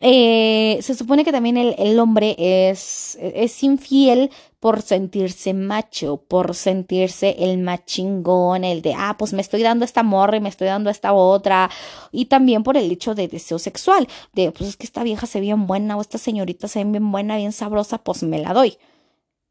eh, 0.00 0.78
se 0.82 0.94
supone 0.94 1.24
que 1.24 1.32
también 1.32 1.56
el, 1.56 1.74
el 1.78 1.98
hombre 1.98 2.36
es, 2.38 3.18
es 3.20 3.62
infiel 3.62 4.30
por 4.60 4.82
sentirse 4.82 5.54
macho, 5.54 6.16
por 6.28 6.54
sentirse 6.54 7.36
el 7.38 7.58
machingón, 7.58 8.64
el 8.64 8.82
de, 8.82 8.94
ah, 8.94 9.14
pues 9.18 9.32
me 9.32 9.40
estoy 9.40 9.62
dando 9.62 9.84
esta 9.84 10.02
morra 10.02 10.36
y 10.36 10.40
me 10.40 10.48
estoy 10.48 10.66
dando 10.66 10.90
esta 10.90 11.12
otra, 11.12 11.70
y 12.10 12.26
también 12.26 12.62
por 12.62 12.76
el 12.76 12.90
hecho 12.90 13.14
de 13.14 13.28
deseo 13.28 13.58
sexual, 13.58 14.08
de, 14.32 14.50
pues 14.50 14.70
es 14.70 14.76
que 14.76 14.86
esta 14.86 15.02
vieja 15.04 15.26
se 15.26 15.38
ve 15.38 15.46
bien 15.46 15.66
buena 15.66 15.96
o 15.96 16.00
esta 16.00 16.18
señorita 16.18 16.68
se 16.68 16.82
ve 16.82 16.90
bien 16.90 17.12
buena, 17.12 17.36
bien 17.36 17.52
sabrosa, 17.52 17.98
pues 17.98 18.22
me 18.22 18.38
la 18.38 18.52
doy. 18.52 18.78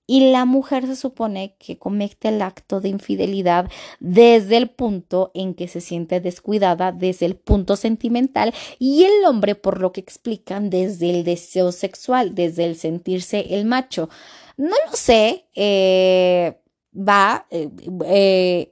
Y 0.07 0.31
la 0.31 0.45
mujer 0.45 0.85
se 0.85 0.95
supone 0.95 1.55
que 1.57 1.77
comete 1.77 2.29
el 2.29 2.41
acto 2.41 2.79
de 2.81 2.89
infidelidad 2.89 3.69
desde 3.99 4.57
el 4.57 4.69
punto 4.69 5.31
en 5.33 5.53
que 5.55 5.67
se 5.67 5.81
siente 5.81 6.19
descuidada, 6.19 6.91
desde 6.91 7.25
el 7.25 7.35
punto 7.35 7.75
sentimental, 7.75 8.53
y 8.79 9.03
el 9.03 9.25
hombre, 9.25 9.55
por 9.55 9.81
lo 9.81 9.91
que 9.91 10.01
explican, 10.01 10.69
desde 10.69 11.09
el 11.09 11.23
deseo 11.23 11.71
sexual, 11.71 12.35
desde 12.35 12.65
el 12.65 12.75
sentirse 12.75 13.55
el 13.55 13.65
macho. 13.65 14.09
No 14.57 14.75
lo 14.89 14.95
sé, 14.95 15.45
eh, 15.55 16.57
va, 16.95 17.47
eh, 17.49 17.69
eh, 18.05 18.71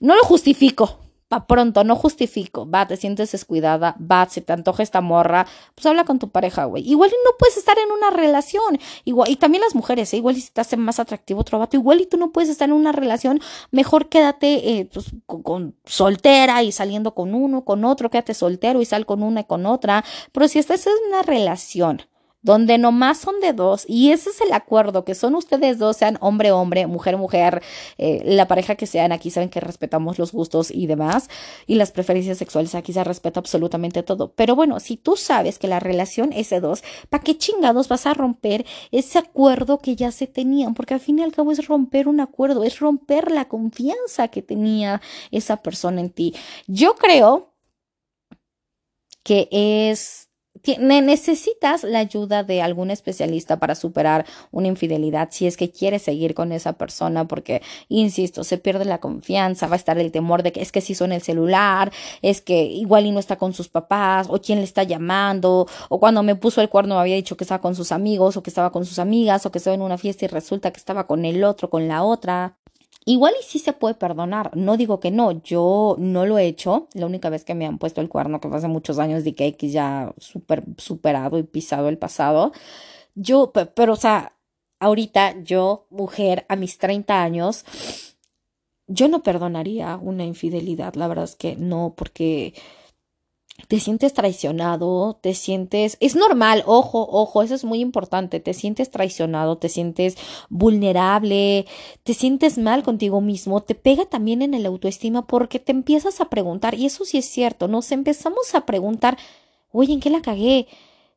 no 0.00 0.16
lo 0.16 0.24
justifico, 0.24 0.98
pa 1.32 1.46
pronto, 1.46 1.82
no 1.82 1.96
justifico, 1.96 2.68
va, 2.68 2.86
te 2.86 2.98
sientes 2.98 3.32
descuidada, 3.32 3.96
va, 3.98 4.28
se 4.28 4.42
te 4.42 4.52
antoja 4.52 4.82
esta 4.82 5.00
morra, 5.00 5.46
pues 5.74 5.86
habla 5.86 6.04
con 6.04 6.18
tu 6.18 6.28
pareja, 6.28 6.66
güey. 6.66 6.86
Igual 6.86 7.08
y 7.08 7.14
no 7.24 7.30
puedes 7.38 7.56
estar 7.56 7.78
en 7.78 7.90
una 7.90 8.10
relación, 8.10 8.78
igual, 9.06 9.30
y 9.30 9.36
también 9.36 9.62
las 9.62 9.74
mujeres, 9.74 10.12
¿eh? 10.12 10.18
igual 10.18 10.36
y 10.36 10.42
si 10.42 10.50
te 10.50 10.60
hace 10.60 10.76
más 10.76 11.00
atractivo 11.00 11.40
otro 11.40 11.58
vato, 11.58 11.74
igual 11.78 12.02
y 12.02 12.06
tú 12.06 12.18
no 12.18 12.32
puedes 12.32 12.50
estar 12.50 12.68
en 12.68 12.74
una 12.74 12.92
relación, 12.92 13.40
mejor 13.70 14.10
quédate 14.10 14.78
eh, 14.78 14.90
pues, 14.92 15.06
con, 15.24 15.74
soltera 15.86 16.62
y 16.62 16.70
saliendo 16.70 17.14
con 17.14 17.34
uno, 17.34 17.64
con 17.64 17.86
otro, 17.86 18.10
quédate 18.10 18.34
soltero 18.34 18.82
y 18.82 18.84
sal 18.84 19.06
con 19.06 19.22
una 19.22 19.40
y 19.40 19.44
con 19.44 19.64
otra, 19.64 20.04
pero 20.32 20.48
si 20.48 20.58
estás 20.58 20.86
en 20.86 20.92
una 21.08 21.22
relación, 21.22 22.02
donde 22.42 22.76
nomás 22.78 23.18
son 23.18 23.40
de 23.40 23.52
dos 23.52 23.84
y 23.88 24.10
ese 24.10 24.30
es 24.30 24.40
el 24.40 24.52
acuerdo, 24.52 25.04
que 25.04 25.14
son 25.14 25.34
ustedes 25.34 25.78
dos, 25.78 25.96
sean 25.96 26.18
hombre, 26.20 26.52
hombre, 26.52 26.86
mujer, 26.86 27.16
mujer, 27.16 27.62
eh, 27.98 28.22
la 28.24 28.48
pareja 28.48 28.74
que 28.74 28.86
sean, 28.86 29.12
aquí 29.12 29.30
saben 29.30 29.48
que 29.48 29.60
respetamos 29.60 30.18
los 30.18 30.32
gustos 30.32 30.70
y 30.70 30.86
demás 30.86 31.28
y 31.66 31.76
las 31.76 31.92
preferencias 31.92 32.38
sexuales, 32.38 32.74
aquí 32.74 32.92
se 32.92 33.04
respeta 33.04 33.40
absolutamente 33.40 34.02
todo. 34.02 34.32
Pero 34.32 34.56
bueno, 34.56 34.80
si 34.80 34.96
tú 34.96 35.16
sabes 35.16 35.58
que 35.58 35.68
la 35.68 35.80
relación 35.80 36.32
es 36.32 36.50
de 36.50 36.60
dos, 36.60 36.82
¿para 37.08 37.22
qué 37.22 37.38
chingados 37.38 37.88
vas 37.88 38.06
a 38.06 38.14
romper 38.14 38.66
ese 38.90 39.18
acuerdo 39.18 39.78
que 39.78 39.96
ya 39.96 40.10
se 40.10 40.26
tenían? 40.26 40.74
Porque 40.74 40.94
al 40.94 41.00
fin 41.00 41.18
y 41.20 41.22
al 41.22 41.32
cabo 41.32 41.52
es 41.52 41.66
romper 41.66 42.08
un 42.08 42.20
acuerdo, 42.20 42.64
es 42.64 42.80
romper 42.80 43.30
la 43.30 43.48
confianza 43.48 44.28
que 44.28 44.42
tenía 44.42 45.00
esa 45.30 45.58
persona 45.58 46.00
en 46.00 46.10
ti. 46.10 46.34
Yo 46.66 46.96
creo 46.96 47.52
que 49.22 49.48
es 49.52 50.31
necesitas 50.78 51.84
la 51.84 51.98
ayuda 51.98 52.42
de 52.42 52.62
algún 52.62 52.90
especialista 52.90 53.58
para 53.58 53.74
superar 53.74 54.26
una 54.50 54.68
infidelidad 54.68 55.28
si 55.30 55.46
es 55.46 55.56
que 55.56 55.70
quieres 55.70 56.02
seguir 56.02 56.34
con 56.34 56.52
esa 56.52 56.74
persona 56.74 57.26
porque, 57.26 57.62
insisto, 57.88 58.44
se 58.44 58.58
pierde 58.58 58.84
la 58.84 58.98
confianza, 58.98 59.66
va 59.66 59.74
a 59.74 59.76
estar 59.76 59.98
el 59.98 60.12
temor 60.12 60.42
de 60.42 60.52
que 60.52 60.62
es 60.62 60.72
que 60.72 60.80
si 60.80 60.94
son 60.94 61.12
el 61.12 61.22
celular, 61.22 61.92
es 62.22 62.40
que 62.40 62.64
igual 62.64 63.06
y 63.06 63.10
no 63.10 63.18
está 63.18 63.36
con 63.36 63.54
sus 63.54 63.68
papás 63.68 64.26
o 64.30 64.40
quién 64.40 64.58
le 64.58 64.64
está 64.64 64.82
llamando 64.82 65.66
o 65.88 66.00
cuando 66.00 66.22
me 66.22 66.36
puso 66.36 66.60
el 66.60 66.68
cuerno 66.68 66.98
había 66.98 67.16
dicho 67.16 67.36
que 67.36 67.44
estaba 67.44 67.60
con 67.60 67.74
sus 67.74 67.92
amigos 67.92 68.36
o 68.36 68.42
que 68.42 68.50
estaba 68.50 68.72
con 68.72 68.84
sus 68.84 68.98
amigas 68.98 69.46
o 69.46 69.52
que 69.52 69.58
estaba 69.58 69.74
en 69.74 69.82
una 69.82 69.98
fiesta 69.98 70.24
y 70.24 70.28
resulta 70.28 70.70
que 70.70 70.78
estaba 70.78 71.06
con 71.06 71.24
el 71.24 71.44
otro, 71.44 71.70
con 71.70 71.88
la 71.88 72.02
otra. 72.02 72.56
Igual 73.04 73.34
y 73.40 73.42
sí 73.44 73.58
se 73.58 73.72
puede 73.72 73.94
perdonar, 73.96 74.56
no 74.56 74.76
digo 74.76 75.00
que 75.00 75.10
no, 75.10 75.42
yo 75.42 75.96
no 75.98 76.24
lo 76.24 76.38
he 76.38 76.46
hecho, 76.46 76.88
la 76.94 77.06
única 77.06 77.30
vez 77.30 77.44
que 77.44 77.54
me 77.54 77.66
han 77.66 77.78
puesto 77.78 78.00
el 78.00 78.08
cuerno, 78.08 78.40
que 78.40 78.48
fue 78.48 78.58
hace 78.58 78.68
muchos 78.68 79.00
años, 79.00 79.24
de 79.24 79.34
que 79.34 79.70
ya 79.70 80.14
super, 80.18 80.62
superado 80.78 81.36
y 81.38 81.42
pisado 81.42 81.88
el 81.88 81.98
pasado, 81.98 82.52
yo, 83.14 83.52
pero 83.52 83.94
o 83.94 83.96
sea, 83.96 84.36
ahorita 84.78 85.42
yo, 85.42 85.86
mujer, 85.90 86.46
a 86.48 86.54
mis 86.56 86.78
30 86.78 87.22
años, 87.22 87.64
yo 88.86 89.08
no 89.08 89.22
perdonaría 89.22 89.96
una 89.96 90.24
infidelidad, 90.24 90.94
la 90.94 91.08
verdad 91.08 91.24
es 91.24 91.34
que 91.34 91.56
no, 91.56 91.94
porque 91.96 92.54
te 93.68 93.80
sientes 93.80 94.12
traicionado, 94.14 95.18
te 95.20 95.34
sientes, 95.34 95.96
es 96.00 96.16
normal, 96.16 96.62
ojo, 96.66 97.06
ojo, 97.10 97.42
eso 97.42 97.54
es 97.54 97.64
muy 97.64 97.80
importante, 97.80 98.40
te 98.40 98.54
sientes 98.54 98.90
traicionado, 98.90 99.56
te 99.56 99.68
sientes 99.68 100.16
vulnerable, 100.48 101.66
te 102.02 102.14
sientes 102.14 102.58
mal 102.58 102.82
contigo 102.82 103.20
mismo, 103.20 103.62
te 103.62 103.74
pega 103.74 104.04
también 104.06 104.42
en 104.42 104.54
el 104.54 104.66
autoestima 104.66 105.26
porque 105.26 105.58
te 105.58 105.72
empiezas 105.72 106.20
a 106.20 106.26
preguntar, 106.26 106.74
y 106.74 106.86
eso 106.86 107.04
sí 107.04 107.18
es 107.18 107.26
cierto, 107.26 107.68
nos 107.68 107.92
empezamos 107.92 108.54
a 108.54 108.66
preguntar, 108.66 109.16
oye, 109.70 109.92
¿en 109.92 110.00
qué 110.00 110.10
la 110.10 110.22
cagué? 110.22 110.66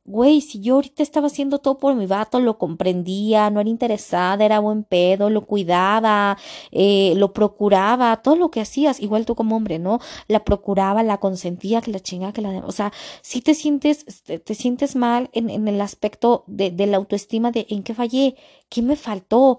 Güey, 0.08 0.42
si 0.42 0.60
yo 0.62 0.76
ahorita 0.76 1.02
estaba 1.02 1.28
haciendo 1.28 1.58
todo 1.58 1.80
por 1.80 1.96
mi 1.96 2.06
vato, 2.06 2.40
lo 2.40 2.60
comprendía, 2.60 3.50
no 3.50 3.60
era 3.60 3.70
interesada, 3.72 4.46
era 4.46 4.60
buen 4.60 4.84
pedo, 4.84 5.32
lo 5.32 5.48
cuidaba, 5.48 6.38
eh, 6.72 7.14
lo 7.18 7.34
procuraba, 7.34 8.16
todo 8.18 8.36
lo 8.36 8.52
que 8.52 8.62
hacías, 8.62 9.00
igual 9.00 9.26
tú 9.26 9.34
como 9.34 9.56
hombre, 9.56 9.80
¿no? 9.80 10.00
La 10.28 10.44
procuraba, 10.44 11.02
la 11.02 11.18
consentía, 11.20 11.82
que 11.82 11.90
la 11.92 12.00
chingada, 12.00 12.34
que 12.34 12.42
la... 12.42 12.50
O 12.68 12.72
sea, 12.72 12.94
si 13.24 13.42
te 13.42 13.56
sientes, 13.56 14.06
te, 14.24 14.38
te 14.38 14.54
sientes 14.54 14.96
mal 14.96 15.32
en, 15.34 15.50
en 15.50 15.68
el 15.68 15.82
aspecto 15.82 16.44
de, 16.46 16.70
de 16.70 16.86
la 16.86 16.98
autoestima 16.98 17.50
de 17.50 17.66
en 17.70 17.82
qué 17.82 17.96
fallé, 17.96 18.36
qué 18.70 18.84
me 18.84 18.96
faltó, 18.98 19.58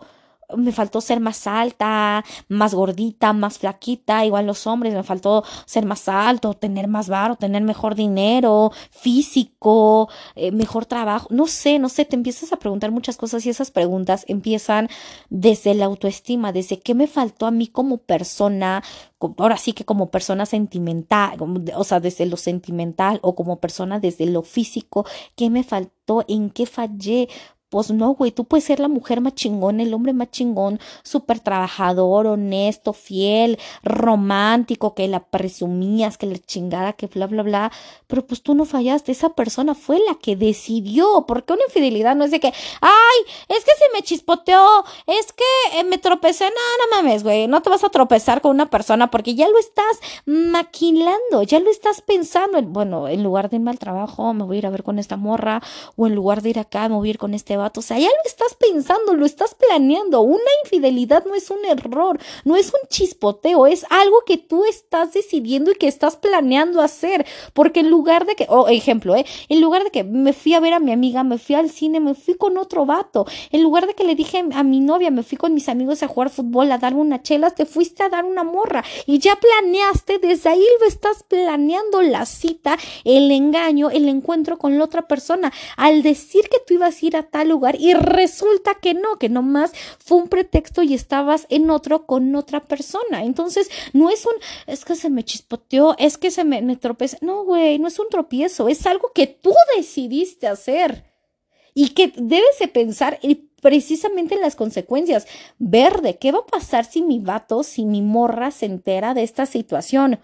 me 0.57 0.73
faltó 0.73 1.01
ser 1.01 1.21
más 1.21 1.47
alta, 1.47 2.25
más 2.49 2.75
gordita, 2.75 3.33
más 3.33 3.59
flaquita, 3.59 4.25
igual 4.25 4.47
los 4.47 4.67
hombres, 4.67 4.95
me 4.95 5.03
faltó 5.03 5.45
ser 5.65 5.87
más 5.87 6.09
alto, 6.09 6.55
tener 6.55 6.89
más 6.89 7.09
varo, 7.09 7.37
tener 7.37 7.63
mejor 7.63 7.95
dinero, 7.95 8.73
físico, 8.91 10.09
eh, 10.35 10.53
mejor 10.53 10.87
trabajo, 10.87 11.29
no 11.31 11.47
sé, 11.47 11.79
no 11.79 11.89
sé, 11.89 12.05
te 12.05 12.17
empiezas 12.17 12.53
a 12.53 12.59
preguntar 12.59 12.91
muchas 12.91 13.17
cosas 13.17 13.45
y 13.47 13.51
esas 13.51 13.71
preguntas 13.71 14.25
empiezan 14.29 14.89
desde 15.31 15.75
la 15.75 15.87
autoestima, 15.87 16.53
desde 16.53 16.79
qué 16.79 16.95
me 16.95 17.07
faltó 17.07 17.47
a 17.47 17.51
mí 17.51 17.67
como 17.67 17.99
persona, 17.99 18.83
ahora 19.39 19.57
sí 19.57 19.73
que 19.73 19.85
como 19.85 20.11
persona 20.11 20.47
sentimental, 20.47 21.39
o 21.75 21.85
sea, 21.85 22.01
desde 22.01 22.27
lo 22.27 22.37
sentimental 22.37 23.19
o 23.23 23.35
como 23.35 23.59
persona 23.61 23.99
desde 23.99 24.27
lo 24.27 24.43
físico, 24.43 25.07
qué 25.35 25.51
me 25.51 25.65
faltó, 25.65 26.25
en 26.29 26.51
qué 26.51 26.67
fallé, 26.67 27.29
pues 27.69 27.91
no, 27.91 28.15
güey, 28.15 28.31
tú 28.31 28.45
puedes 28.45 28.65
ser 28.65 28.79
la 28.79 28.89
mujer 28.89 29.21
más 29.21 29.35
chingón, 29.35 29.81
el 29.81 29.93
hombre 29.93 30.13
más 30.13 30.31
chingón, 30.31 30.79
súper 31.03 31.41
trabajador, 31.41 32.27
honesto, 32.29 32.93
fiel, 32.93 33.59
romántico, 33.83 34.95
que 34.95 35.09
la 35.09 35.21
presumías, 35.21 36.17
que 36.17 36.27
la 36.27 36.39
chingada, 36.39 36.93
que 36.93 37.09
bla, 37.09 37.27
bla, 37.27 37.43
bla. 37.43 37.73
Pero 38.07 38.25
pues 38.27 38.43
tú 38.43 38.55
no 38.55 38.65
fallaste, 38.65 39.11
esa 39.13 39.31
persona 39.31 39.75
fue 39.75 39.99
la 40.07 40.15
que 40.15 40.37
decidió. 40.37 41.25
Porque 41.27 41.55
una 41.55 41.65
infidelidad 41.67 42.15
no 42.15 42.25
es 42.25 42.31
de 42.31 42.41
que, 42.41 42.53
ay, 42.81 43.35
es 43.49 43.65
que 43.65 43.73
se 43.73 43.93
me 43.93 44.03
chispoteó, 44.03 44.85
es 45.07 45.33
que 45.33 45.81
eh, 45.81 45.85
me 45.85 45.99
tropecé. 45.99 46.45
No, 46.45 46.51
no 46.51 46.97
mames, 46.97 47.25
güey, 47.25 47.49
no 47.49 47.63
te 47.63 47.71
vas 47.71 47.83
a 47.83 47.89
tropezar 47.89 48.41
con 48.41 48.53
una 48.53 48.71
persona 48.71 49.11
porque 49.11 49.35
ya 49.35 49.49
lo 49.49 49.59
estás 49.59 50.01
maquilando, 50.25 51.43
ya 51.43 51.59
lo 51.59 51.71
estás 51.71 52.01
pensando. 52.01 52.63
bueno, 52.63 53.09
en 53.09 53.23
lugar 53.25 53.51
de 53.51 53.57
irme 53.57 53.71
al 53.71 53.79
trabajo, 53.79 54.33
me 54.35 54.45
voy 54.45 54.57
a 54.57 54.59
ir 54.61 54.67
a 54.67 54.71
ver 54.71 54.85
con 54.85 54.99
esta 54.99 55.17
morra, 55.17 55.63
o 55.97 56.07
en 56.07 56.15
lugar 56.15 56.43
de 56.43 56.51
ir 56.51 56.59
acá, 56.59 56.89
me 56.89 56.95
voy 56.95 57.09
a 57.09 57.11
ir 57.11 57.19
con 57.19 57.35
este 57.35 57.56
o 57.57 57.83
sea, 57.83 57.99
ya 57.99 58.09
lo 58.09 58.25
estás 58.25 58.55
pensando, 58.55 59.15
lo 59.15 59.27
estás 59.27 59.55
planeando. 59.55 60.21
Una 60.21 60.51
infidelidad 60.65 61.25
no 61.25 61.35
es 61.35 61.51
un 61.51 61.65
error, 61.65 62.19
no 62.45 62.57
es 62.57 62.69
un 62.69 62.89
chispoteo, 62.89 63.67
es 63.67 63.85
algo 63.91 64.23
que 64.27 64.39
tú 64.39 64.65
estás 64.65 65.13
decidiendo 65.13 65.71
y 65.71 65.75
que 65.75 65.89
estás 65.89 66.17
planeando 66.17 66.81
hacer. 66.81 67.27
Porque 67.53 67.81
en 67.81 67.91
lugar 67.91 68.27
de 68.27 68.35
que, 68.35 68.47
o 68.49 68.69
ejemplo, 68.69 69.17
¿eh? 69.17 69.27
En 69.49 69.61
lugar 69.61 69.85
de 69.85 69.91
que 69.91 70.05
me 70.05 70.33
fui 70.33 70.55
a 70.55 70.61
ver 70.61 70.75
a 70.75 70.81
mi 70.81 70.93
amiga, 70.93 71.25
me 71.25 71.39
fui 71.39 71.55
al 71.55 71.71
cine, 71.71 72.01
me 72.01 72.15
fui 72.15 72.35
con 72.35 72.59
otro 72.59 72.87
vato. 72.87 73.27
En 73.51 73.63
lugar 73.63 73.87
de 73.87 73.95
que 73.95 74.05
le 74.05 74.15
dije 74.15 74.45
a 74.53 74.63
mi 74.63 74.81
novia, 74.81 75.11
me 75.11 75.23
fui 75.23 75.39
con 75.39 75.55
mis 75.55 75.69
amigos 75.69 76.03
a 76.03 76.09
jugar 76.09 76.31
fútbol, 76.31 76.71
a 76.73 76.79
darme 76.79 77.01
una 77.01 77.23
chela, 77.23 77.51
te 77.51 77.67
fuiste 77.67 78.03
a 78.03 78.09
dar 78.09 78.25
una 78.25 78.45
morra. 78.45 78.85
Y 79.07 79.19
ya 79.19 79.37
planeaste, 79.37 80.19
desde 80.19 80.51
ahí 80.51 80.67
lo 80.81 80.87
estás 80.87 81.23
planeando 81.23 82.03
la 82.03 82.27
cita, 82.27 82.79
el 83.05 83.31
engaño, 83.31 83.91
el 83.91 84.09
encuentro 84.09 84.59
con 84.59 84.79
la 84.79 84.85
otra 84.85 85.09
persona. 85.09 85.53
Al 85.77 86.03
decir 86.03 86.49
que 86.49 86.59
tú 86.67 86.75
ibas 86.75 87.03
a 87.03 87.07
ir 87.07 87.17
a 87.17 87.23
tal 87.25 87.46
lugar 87.47 87.77
y 87.81 87.95
resulta 87.95 88.75
que 88.75 88.95
no, 88.95 89.19
que 89.19 89.29
nomás 89.29 89.73
fue 89.99 90.19
un 90.19 90.29
pretexto 90.29 90.83
y 90.83 90.95
estabas 90.95 91.47
en 91.49 91.71
otro 91.71 92.07
con 92.07 92.35
otra 92.35 92.65
persona. 92.65 93.25
Entonces, 93.25 93.71
no 93.93 94.11
es 94.11 94.27
un, 94.27 94.35
es 94.67 94.85
que 94.85 94.97
se 94.97 95.11
me 95.11 95.25
chispoteó, 95.25 95.95
es 95.99 96.19
que 96.19 96.31
se 96.31 96.45
me, 96.45 96.63
me. 96.63 96.79
No, 97.21 97.45
güey, 97.45 97.79
no 97.79 97.89
es 97.89 97.99
un 97.99 98.09
tropiezo, 98.09 98.69
es 98.69 98.87
algo 98.87 99.11
que 99.15 99.27
tú 99.27 99.53
decidiste 99.77 100.47
hacer 100.47 101.05
y 101.75 101.91
que 101.91 102.13
debes 102.17 102.59
de 102.59 102.69
pensar 102.69 103.21
precisamente 103.61 104.35
en 104.35 104.41
las 104.41 104.57
consecuencias. 104.57 105.27
Verde, 105.59 106.17
¿qué 106.19 106.33
va 106.33 106.39
a 106.39 106.47
pasar 106.47 106.85
si 106.85 107.03
mi 107.03 107.19
vato, 107.19 107.63
si 107.63 107.85
mi 107.85 108.03
morra 108.03 108.51
se 108.51 108.67
entera 108.67 109.13
de 109.13 109.23
esta 109.23 109.45
situación? 109.47 110.19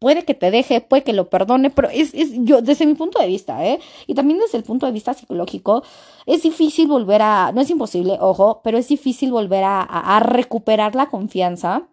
Puede 0.00 0.24
que 0.24 0.34
te 0.34 0.50
deje, 0.50 0.80
puede 0.80 1.04
que 1.04 1.12
lo 1.12 1.30
perdone, 1.30 1.70
pero 1.70 1.88
es, 1.90 2.14
es, 2.14 2.30
yo, 2.38 2.62
desde 2.62 2.86
mi 2.86 2.94
punto 2.94 3.20
de 3.20 3.28
vista, 3.28 3.64
¿eh? 3.66 3.78
Y 4.06 4.14
también 4.14 4.40
desde 4.40 4.58
el 4.58 4.64
punto 4.64 4.86
de 4.86 4.92
vista 4.92 5.14
psicológico, 5.14 5.84
es 6.26 6.42
difícil 6.42 6.88
volver 6.88 7.22
a, 7.22 7.52
no 7.52 7.60
es 7.60 7.70
imposible, 7.70 8.16
ojo, 8.20 8.62
pero 8.64 8.78
es 8.78 8.88
difícil 8.88 9.30
volver 9.30 9.62
a, 9.64 9.82
a, 9.82 10.20
recuperar 10.20 10.94
la 10.94 11.08
confianza. 11.10 11.88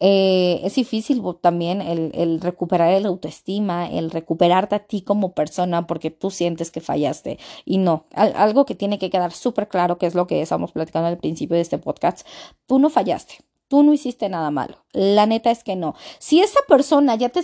Eh, 0.00 0.60
es 0.62 0.74
difícil 0.74 1.22
también 1.40 1.80
el, 1.80 2.10
el, 2.14 2.40
recuperar 2.40 2.92
el 2.92 3.06
autoestima, 3.06 3.88
el 3.90 4.10
recuperarte 4.10 4.74
a 4.74 4.80
ti 4.80 5.00
como 5.02 5.32
persona 5.32 5.86
porque 5.86 6.10
tú 6.10 6.30
sientes 6.30 6.70
que 6.70 6.80
fallaste. 6.80 7.38
Y 7.64 7.78
no, 7.78 8.06
algo 8.14 8.66
que 8.66 8.74
tiene 8.74 8.98
que 8.98 9.10
quedar 9.10 9.32
súper 9.32 9.68
claro, 9.68 9.98
que 9.98 10.06
es 10.06 10.14
lo 10.14 10.26
que 10.26 10.42
estamos 10.42 10.72
platicando 10.72 11.08
al 11.08 11.18
principio 11.18 11.56
de 11.56 11.62
este 11.62 11.78
podcast, 11.78 12.26
tú 12.66 12.78
no 12.78 12.90
fallaste. 12.90 13.36
Tú 13.68 13.82
no 13.82 13.92
hiciste 13.92 14.28
nada 14.28 14.50
malo. 14.52 14.84
La 14.92 15.26
neta 15.26 15.50
es 15.50 15.64
que 15.64 15.74
no. 15.74 15.96
Si 16.18 16.40
esa 16.40 16.60
persona 16.68 17.16
ya 17.16 17.30
te, 17.30 17.42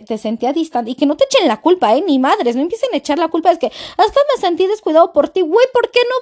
te, 0.00 0.18
sentía 0.18 0.52
distante 0.52 0.90
y 0.90 0.94
que 0.94 1.06
no 1.06 1.16
te 1.16 1.24
echen 1.24 1.48
la 1.48 1.62
culpa, 1.62 1.96
¿eh? 1.96 2.02
Ni 2.06 2.18
madres, 2.18 2.54
no 2.54 2.62
empiecen 2.62 2.90
a 2.92 2.98
echar 2.98 3.18
la 3.18 3.28
culpa. 3.28 3.50
Es 3.50 3.58
que, 3.58 3.68
es 3.68 3.72
que 3.72 4.20
me 4.34 4.40
sentí 4.40 4.66
descuidado 4.66 5.12
por 5.14 5.30
ti. 5.30 5.40
Güey, 5.40 5.66
¿por 5.72 5.90
qué 5.90 6.00
no 6.08 6.14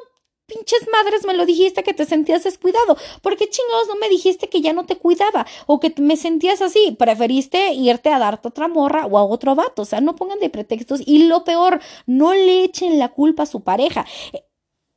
pinches 0.47 0.87
madres 0.93 1.27
me 1.27 1.35
lo 1.35 1.45
dijiste 1.45 1.83
que 1.83 1.93
te 1.93 2.05
sentías 2.05 2.45
descuidado? 2.45 2.97
¿Por 3.21 3.37
qué 3.37 3.49
chingados 3.49 3.89
no 3.89 3.97
me 3.97 4.09
dijiste 4.09 4.49
que 4.49 4.61
ya 4.61 4.73
no 4.73 4.87
te 4.87 4.97
cuidaba? 4.97 5.45
O 5.67 5.81
que 5.81 5.93
me 5.99 6.17
sentías 6.17 6.63
así. 6.63 6.93
Preferiste 6.97 7.73
irte 7.75 8.11
a 8.11 8.21
darte 8.21 8.47
otra 8.47 8.69
morra 8.69 9.07
o 9.07 9.19
a 9.19 9.25
otro 9.25 9.57
vato. 9.57 9.83
O 9.83 9.87
sea, 9.87 10.01
no 10.01 10.15
pongan 10.15 10.39
de 10.39 10.51
pretextos. 10.51 11.01
Y 11.05 11.25
lo 11.25 11.43
peor, 11.43 11.81
no 12.07 12.33
le 12.33 12.63
echen 12.63 13.01
la 13.01 13.09
culpa 13.09 13.43
a 13.43 13.47
su 13.47 13.63
pareja. 13.63 14.07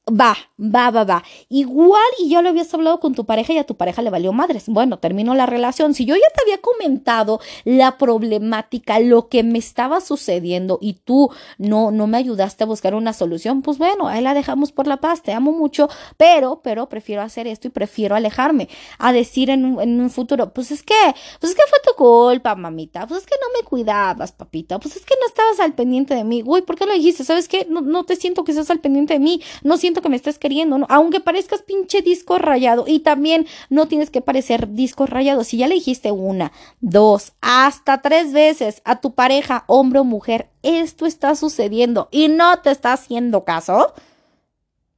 Va, 0.07 0.37
va, 0.59 0.91
va, 0.91 1.03
va. 1.03 1.23
Igual 1.49 1.99
y 2.19 2.29
ya 2.29 2.43
lo 2.43 2.49
habías 2.49 2.71
hablado 2.75 2.99
con 2.99 3.15
tu 3.15 3.25
pareja 3.25 3.53
y 3.53 3.57
a 3.57 3.63
tu 3.63 3.75
pareja 3.75 4.03
le 4.03 4.11
valió 4.11 4.31
madres. 4.33 4.65
Bueno, 4.67 4.99
terminó 4.99 5.33
la 5.33 5.47
relación. 5.47 5.95
Si 5.95 6.05
yo 6.05 6.13
ya 6.13 6.29
te 6.35 6.43
había 6.43 6.61
comentado 6.61 7.39
la 7.63 7.97
problemática, 7.97 8.99
lo 8.99 9.29
que 9.29 9.41
me 9.41 9.57
estaba 9.57 10.01
sucediendo 10.01 10.77
y 10.79 10.93
tú 10.93 11.31
no, 11.57 11.89
no 11.89 12.05
me 12.05 12.17
ayudaste 12.17 12.63
a 12.63 12.67
buscar 12.67 12.93
una 12.93 13.13
solución, 13.13 13.63
pues 13.63 13.79
bueno, 13.79 14.07
ahí 14.07 14.21
la 14.21 14.35
dejamos 14.35 14.71
por 14.71 14.85
la 14.85 14.97
paz. 14.97 15.23
Te 15.23 15.33
amo 15.33 15.51
mucho, 15.53 15.89
pero, 16.17 16.61
pero 16.63 16.87
prefiero 16.87 17.23
hacer 17.23 17.47
esto 17.47 17.67
y 17.67 17.71
prefiero 17.71 18.15
alejarme. 18.15 18.69
A 18.99 19.11
decir 19.11 19.49
en 19.49 19.65
un, 19.65 20.09
futuro, 20.11 20.53
pues 20.53 20.69
es 20.69 20.83
que, 20.83 20.93
pues 21.39 21.53
es 21.53 21.57
que 21.57 21.63
fue 21.67 21.79
tu 21.83 21.95
culpa, 21.95 22.53
mamita. 22.53 23.07
Pues 23.07 23.21
es 23.21 23.25
que 23.25 23.35
no 23.41 23.59
me 23.59 23.67
cuidabas, 23.67 24.33
papita. 24.33 24.79
Pues 24.79 24.97
es 24.97 25.03
que 25.03 25.15
no 25.19 25.25
estabas 25.25 25.59
al 25.59 25.73
pendiente 25.73 26.13
de 26.13 26.23
mí. 26.23 26.43
Uy, 26.45 26.61
¿por 26.61 26.75
qué 26.75 26.85
lo 26.85 26.93
dijiste? 26.93 27.23
¿Sabes 27.23 27.47
qué? 27.47 27.65
No, 27.67 27.81
no 27.81 28.03
te 28.03 28.15
siento 28.15 28.43
que 28.43 28.53
seas 28.53 28.69
al 28.69 28.79
pendiente 28.81 29.15
de 29.15 29.19
mí. 29.19 29.41
No 29.63 29.77
siento 29.77 29.94
que 30.01 30.09
me 30.09 30.15
estés 30.15 30.39
queriendo, 30.39 30.77
¿no? 30.77 30.85
Aunque 30.89 31.19
parezcas 31.19 31.61
pinche 31.61 32.01
disco 32.01 32.37
rayado 32.37 32.85
y 32.87 32.99
también 32.99 33.45
no 33.69 33.87
tienes 33.87 34.09
que 34.09 34.21
parecer 34.21 34.73
disco 34.73 35.05
rayado. 35.05 35.43
Si 35.43 35.57
ya 35.57 35.67
le 35.67 35.75
dijiste 35.75 36.11
una, 36.11 36.51
dos, 36.81 37.33
hasta 37.41 38.01
tres 38.01 38.33
veces 38.33 38.81
a 38.85 39.01
tu 39.01 39.13
pareja, 39.13 39.63
hombre 39.67 39.99
o 39.99 40.03
mujer, 40.03 40.49
esto 40.63 41.05
está 41.05 41.35
sucediendo 41.35 42.09
y 42.11 42.27
no 42.27 42.59
te 42.59 42.71
está 42.71 42.93
haciendo 42.93 43.43
caso, 43.43 43.93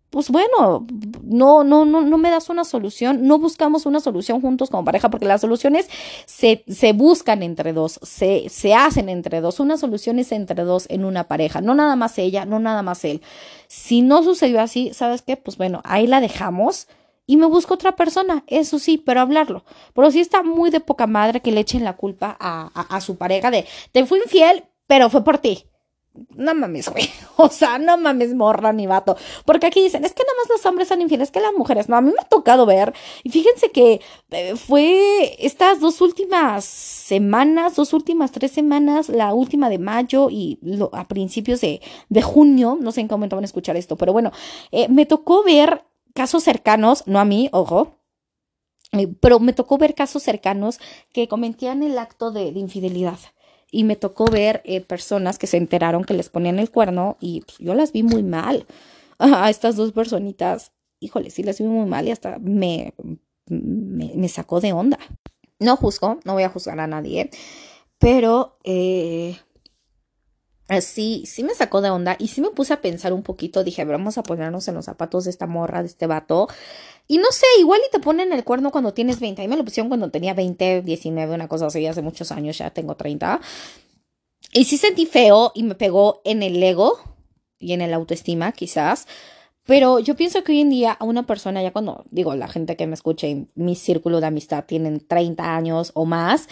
pues 0.09 0.29
bueno, 0.29 0.87
no, 1.23 1.63
no, 1.63 1.85
no, 1.85 2.01
no 2.01 2.17
me 2.17 2.29
das 2.29 2.49
una 2.49 2.63
solución, 2.63 3.27
no 3.27 3.39
buscamos 3.39 3.85
una 3.85 3.99
solución 3.99 4.39
juntos 4.41 4.69
como 4.69 4.85
pareja, 4.85 5.09
porque 5.09 5.25
las 5.25 5.41
soluciones 5.41 5.89
se, 6.25 6.63
se 6.67 6.93
buscan 6.93 7.43
entre 7.43 7.73
dos, 7.73 7.99
se, 8.03 8.47
se 8.49 8.73
hacen 8.73 9.09
entre 9.09 9.41
dos, 9.41 9.59
una 9.59 9.77
solución 9.77 10.19
es 10.19 10.31
entre 10.31 10.63
dos 10.63 10.85
en 10.89 11.03
una 11.03 11.25
pareja, 11.25 11.59
no 11.59 11.75
nada 11.75 11.95
más 11.97 12.17
ella, 12.19 12.45
no 12.45 12.59
nada 12.59 12.83
más 12.83 13.03
él. 13.03 13.21
Si 13.67 14.01
no 14.01 14.23
sucedió 14.23 14.61
así, 14.61 14.93
¿sabes 14.93 15.21
qué? 15.21 15.35
Pues 15.35 15.57
bueno, 15.57 15.81
ahí 15.83 16.07
la 16.07 16.21
dejamos 16.21 16.87
y 17.25 17.35
me 17.35 17.45
busco 17.45 17.73
otra 17.73 17.97
persona, 17.97 18.45
eso 18.47 18.79
sí, 18.79 18.97
pero 18.97 19.19
hablarlo. 19.19 19.65
Pero 19.93 20.09
sí 20.11 20.21
está 20.21 20.41
muy 20.41 20.69
de 20.69 20.79
poca 20.79 21.07
madre 21.07 21.41
que 21.41 21.51
le 21.51 21.59
echen 21.59 21.83
la 21.83 21.97
culpa 21.97 22.37
a, 22.39 22.71
a, 22.73 22.95
a 22.95 23.01
su 23.01 23.17
pareja 23.17 23.51
de, 23.51 23.65
te 23.91 24.05
fui 24.05 24.19
infiel, 24.19 24.63
pero 24.87 25.09
fue 25.09 25.23
por 25.25 25.37
ti 25.39 25.66
no 26.35 26.53
mames, 26.53 26.89
güey. 26.89 27.09
O 27.39 27.49
sea, 27.49 27.77
no 27.77 27.97
mames, 27.97 28.33
morra 28.33 28.73
ni 28.73 28.87
vato. 28.87 29.15
Porque 29.45 29.67
aquí 29.67 29.83
dicen, 29.83 30.03
es 30.03 30.13
que 30.13 30.23
nada 30.23 30.33
más 30.39 30.49
los 30.49 30.65
hombres 30.65 30.87
son 30.87 31.01
infieles 31.01 31.29
que 31.29 31.39
las 31.39 31.53
mujeres. 31.53 31.87
No, 31.87 31.95
a 31.95 32.01
mí 32.01 32.11
me 32.11 32.19
ha 32.19 32.27
tocado 32.27 32.65
ver. 32.65 32.93
Y 33.23 33.29
fíjense 33.29 33.71
que 33.71 34.01
eh, 34.31 34.55
fue 34.55 35.35
estas 35.45 35.79
dos 35.79 36.01
últimas 36.01 36.65
semanas, 36.65 37.75
dos 37.75 37.93
últimas 37.93 38.31
tres 38.31 38.51
semanas, 38.51 39.09
la 39.09 39.33
última 39.33 39.69
de 39.69 39.77
mayo 39.77 40.29
y 40.31 40.59
a 40.93 41.07
principios 41.07 41.61
de, 41.61 41.81
de, 42.09 42.21
junio. 42.23 42.77
No 42.81 42.91
sé 42.91 43.01
en 43.01 43.07
qué 43.07 43.13
momento 43.13 43.35
van 43.35 43.43
a 43.43 43.45
escuchar 43.45 43.77
esto, 43.77 43.95
pero 43.95 44.13
bueno, 44.13 44.31
eh, 44.71 44.87
me 44.89 45.05
tocó 45.05 45.43
ver 45.43 45.85
casos 46.15 46.43
cercanos, 46.43 47.03
no 47.05 47.19
a 47.19 47.25
mí, 47.25 47.49
ojo. 47.51 47.93
Eh, 48.93 49.07
pero 49.19 49.39
me 49.39 49.53
tocó 49.53 49.77
ver 49.77 49.93
casos 49.93 50.23
cercanos 50.23 50.79
que 51.13 51.27
cometían 51.27 51.83
el 51.83 51.99
acto 51.99 52.31
de 52.31 52.47
infidelidad 52.47 53.19
y 53.77 53.83
me 53.83 53.95
tocó 53.95 54.25
ver 54.25 54.63
eh, 54.65 54.81
personas 54.81 55.37
que 55.37 55.45
se 55.45 55.57
enteraron 55.57 56.03
que 56.03 56.15
les 56.15 56.29
ponían 56.29 56.57
el 56.57 56.71
cuerno 56.71 57.15
y 57.19 57.41
pues, 57.41 57.59
yo 57.59 57.75
las 57.75 57.91
vi 57.91 58.01
muy 58.01 58.23
mal 58.23 58.65
a 59.19 59.51
estas 59.51 59.75
dos 59.75 59.91
personitas. 59.91 60.71
Híjole, 60.99 61.29
sí 61.29 61.43
las 61.43 61.59
vi 61.59 61.65
muy 61.65 61.87
mal 61.87 62.07
y 62.07 62.11
hasta 62.11 62.39
me, 62.39 62.95
me, 63.45 64.27
sacó 64.29 64.61
de 64.61 64.73
onda. 64.73 64.97
No 65.59 65.77
juzgo, 65.77 66.19
no 66.25 66.33
voy 66.33 66.41
a 66.41 66.49
juzgar 66.49 66.79
a 66.79 66.87
nadie, 66.87 67.29
pero 67.99 68.57
eh, 68.63 69.37
sí, 70.81 71.23
sí 71.25 71.43
me 71.43 71.53
sacó 71.53 71.81
de 71.81 71.89
onda 71.89 72.15
y 72.19 72.27
sí 72.27 72.41
me 72.41 72.49
puse 72.49 72.73
a 72.73 72.81
pensar 72.81 73.13
un 73.13 73.23
poquito. 73.23 73.63
Dije, 73.63 73.85
vamos 73.85 74.17
a 74.17 74.23
ponernos 74.23 74.67
en 74.67 74.75
los 74.75 74.85
zapatos 74.85 75.23
de 75.23 75.31
esta 75.31 75.47
morra, 75.47 75.81
de 75.81 75.87
este 75.87 76.07
vato. 76.07 76.47
Y 77.07 77.19
no 77.19 77.31
sé, 77.31 77.45
igual 77.59 77.79
y 77.87 77.91
te 77.91 77.99
ponen 77.99 78.33
el 78.33 78.43
cuerno 78.43 78.71
cuando 78.71 78.93
tienes 78.93 79.19
20. 79.19 79.41
A 79.41 79.45
mí 79.45 79.47
me 79.47 79.55
lo 79.55 79.63
pusieron 79.63 79.87
cuando 79.87 80.11
tenía 80.11 80.33
20, 80.33 80.81
19, 80.81 81.35
una 81.35 81.47
cosa 81.47 81.67
así, 81.67 81.85
hace 81.85 82.01
muchos 82.01 82.31
años, 82.31 82.57
ya 82.57 82.69
tengo 82.71 82.95
30. 82.95 83.39
Y 84.51 84.65
sí 84.65 84.77
sentí 84.77 85.05
feo 85.05 85.51
y 85.55 85.63
me 85.63 85.75
pegó 85.75 86.21
en 86.25 86.43
el 86.43 86.61
ego 86.61 86.99
y 87.59 87.73
en 87.73 87.81
el 87.81 87.93
autoestima, 87.93 88.51
quizás. 88.51 89.07
Pero 89.67 89.99
yo 89.99 90.15
pienso 90.15 90.43
que 90.43 90.53
hoy 90.53 90.61
en 90.61 90.69
día 90.69 90.93
a 90.93 91.03
una 91.03 91.25
persona, 91.25 91.61
ya 91.61 91.73
cuando 91.73 92.05
digo, 92.09 92.35
la 92.35 92.47
gente 92.47 92.77
que 92.77 92.87
me 92.87 92.93
escucha 92.93 93.27
en 93.27 93.49
mi 93.55 93.75
círculo 93.75 94.21
de 94.21 94.27
amistad 94.27 94.63
tienen 94.65 95.05
30 95.05 95.55
años 95.55 95.91
o 95.93 96.05
más, 96.05 96.47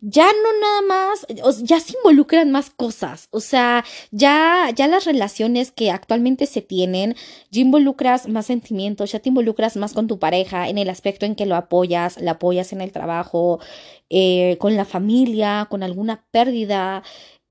ya 0.00 0.26
no 0.26 0.60
nada 0.60 0.82
más, 0.82 1.26
ya 1.62 1.80
se 1.80 1.94
involucran 1.98 2.50
más 2.50 2.70
cosas, 2.70 3.28
o 3.30 3.40
sea, 3.40 3.84
ya, 4.10 4.70
ya 4.74 4.86
las 4.88 5.04
relaciones 5.04 5.70
que 5.70 5.90
actualmente 5.90 6.46
se 6.46 6.62
tienen, 6.62 7.16
ya 7.50 7.60
involucras 7.60 8.28
más 8.28 8.46
sentimientos, 8.46 9.12
ya 9.12 9.18
te 9.20 9.28
involucras 9.28 9.76
más 9.76 9.92
con 9.92 10.06
tu 10.06 10.18
pareja 10.18 10.68
en 10.68 10.78
el 10.78 10.88
aspecto 10.88 11.26
en 11.26 11.34
que 11.34 11.46
lo 11.46 11.56
apoyas, 11.56 12.20
la 12.20 12.32
apoyas 12.32 12.72
en 12.72 12.80
el 12.80 12.92
trabajo, 12.92 13.60
eh, 14.08 14.56
con 14.58 14.76
la 14.76 14.84
familia, 14.84 15.66
con 15.70 15.82
alguna 15.82 16.24
pérdida, 16.30 17.02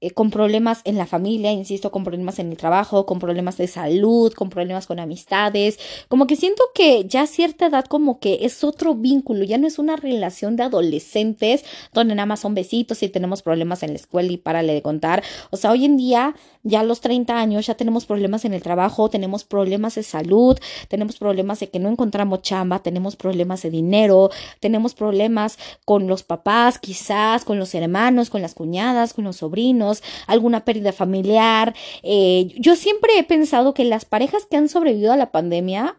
eh, 0.02 0.12
con 0.12 0.32
problemas 0.32 0.80
en 0.86 0.98
la 0.98 1.06
familia, 1.06 1.52
insisto, 1.52 1.92
con 1.92 2.06
problemas 2.06 2.40
en 2.40 2.52
el 2.52 2.58
trabajo, 2.58 3.06
con 3.06 3.20
problemas 3.20 3.58
de 3.58 3.68
salud, 3.68 4.32
con 4.34 4.50
problemas 4.50 4.88
con 4.88 4.98
amistades, 4.98 5.78
como 6.08 6.26
que 6.26 6.38
siento 6.38 6.64
que 6.74 7.04
ya 7.06 7.28
cierta 7.28 7.66
edad 7.66 7.84
como 7.84 8.20
que 8.22 8.40
es 8.44 8.64
otro 8.64 8.96
vínculo, 8.96 9.44
ya 9.44 9.58
no 9.58 9.68
es 9.68 9.78
una 9.78 9.98
relación 9.98 10.56
de 10.56 10.64
adolescentes 10.64 11.66
donde 11.94 12.16
nada 12.16 12.28
más 12.28 12.40
son 12.40 12.56
besitos 12.56 13.04
y 13.04 13.10
tenemos 13.10 13.42
problemas 13.42 13.84
en 13.84 13.90
la 13.90 13.98
escuela 13.98 14.32
y 14.32 14.38
párale 14.38 14.74
de 14.74 14.82
contar, 14.82 15.22
o 15.52 15.58
sea, 15.58 15.72
hoy 15.72 15.84
en 15.84 15.98
día 15.98 16.34
ya 16.64 16.82
a 16.82 16.84
los 16.84 17.00
30 17.02 17.38
años 17.38 17.68
ya 17.68 17.76
tenemos 17.76 18.06
problemas 18.06 18.44
en 18.46 18.54
el 18.54 18.62
trabajo, 18.62 19.10
tenemos 19.10 19.44
problemas 19.44 19.96
de 19.96 20.04
salud, 20.04 20.58
tenemos 20.88 21.18
problemas 21.18 21.60
de 21.60 21.70
que 21.70 21.80
no 21.80 21.90
encontramos 21.90 22.42
chamba, 22.42 22.80
tenemos 22.80 23.16
problemas 23.16 23.62
de 23.62 23.70
dinero, 23.70 24.30
tenemos 24.60 24.94
problemas 24.94 25.58
con 25.86 26.08
los 26.08 26.24
papás, 26.24 26.80
quizás, 26.80 27.46
con 27.46 27.60
los 27.60 27.74
hermanos, 27.76 28.30
con 28.30 28.42
las 28.42 28.54
cuñadas, 28.54 29.14
con 29.14 29.24
los 29.24 29.38
sobrinos, 29.38 30.04
alguna 30.28 30.66
pérdida 30.66 30.92
familiar. 30.92 31.74
Eh, 32.04 32.54
yo 32.58 32.76
siempre 32.76 33.18
he 33.18 33.24
pensado 33.24 33.74
que 33.74 33.86
las 33.86 34.06
parejas 34.06 34.46
que 34.46 34.58
han 34.58 34.70
sobrevivido 34.70 35.14
a 35.14 35.18
la 35.18 35.32
pandemia 35.32 35.98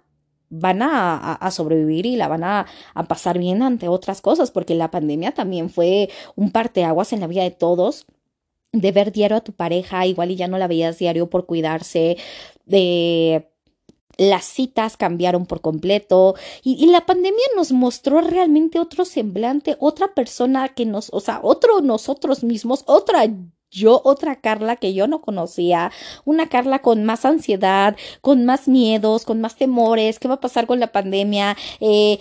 van 0.51 0.83
a, 0.83 1.49
sobrevivir 1.53 2.07
y 2.07 2.17
la 2.17 2.27
van 2.27 2.43
a, 2.43 2.67
a, 2.95 3.05
pasar 3.05 3.39
bien 3.39 3.63
ante 3.63 3.87
otras 3.87 4.21
cosas, 4.21 4.51
porque 4.51 4.75
la 4.75 4.91
pandemia 4.91 5.33
también 5.33 5.71
fue 5.71 6.11
un 6.35 6.51
parteaguas 6.51 7.13
en 7.13 7.21
la 7.21 7.29
vida 7.29 7.45
de 7.45 7.53
todos 7.53 8.07
de 8.73 8.93
ver 8.93 9.13
diario 9.13 9.39
a 9.39 9.41
tu 9.41 9.53
pareja, 9.53 10.07
igual 10.07 10.31
y 10.31 10.37
ya 10.37 10.49
no 10.49 10.59
la 10.59 10.69
veías 10.69 10.99
diario 10.99 11.29
por 11.29 11.47
cuidarse, 11.47 12.17
de 12.67 13.51
las 14.17 14.45
citas 14.45 14.97
cambiaron 14.97 15.47
por 15.47 15.63
completo 15.63 16.35
y, 16.63 16.87
la 16.87 17.07
pandemia 17.07 17.45
nos 17.57 17.73
mostró 17.73 18.21
realmente 18.21 18.79
otro 18.79 19.05
semblante, 19.07 19.77
otra 19.81 20.15
persona 20.15 20.69
que 20.69 20.85
nos, 20.85 21.09
o 21.13 21.21
sea, 21.21 21.41
otro 21.43 21.81
nosotros 21.81 22.45
mismos, 22.45 22.85
otra 22.87 23.27
yo, 23.71 24.01
otra 24.05 24.37
Carla 24.41 24.77
que 24.77 24.95
yo 24.95 25.07
no 25.07 25.21
conocía, 25.21 25.93
una 26.25 26.49
Carla 26.49 26.81
con 26.81 27.05
más 27.05 27.25
ansiedad, 27.25 27.97
con 28.21 28.45
más 28.45 28.69
miedos, 28.69 29.25
con 29.25 29.41
más 29.41 29.57
temores, 29.57 30.19
¿qué 30.19 30.29
va 30.29 30.35
a 30.35 30.41
pasar 30.41 30.67
con 30.67 30.81
la 30.81 30.93
pandemia? 30.93 31.57
Eh, 31.81 32.19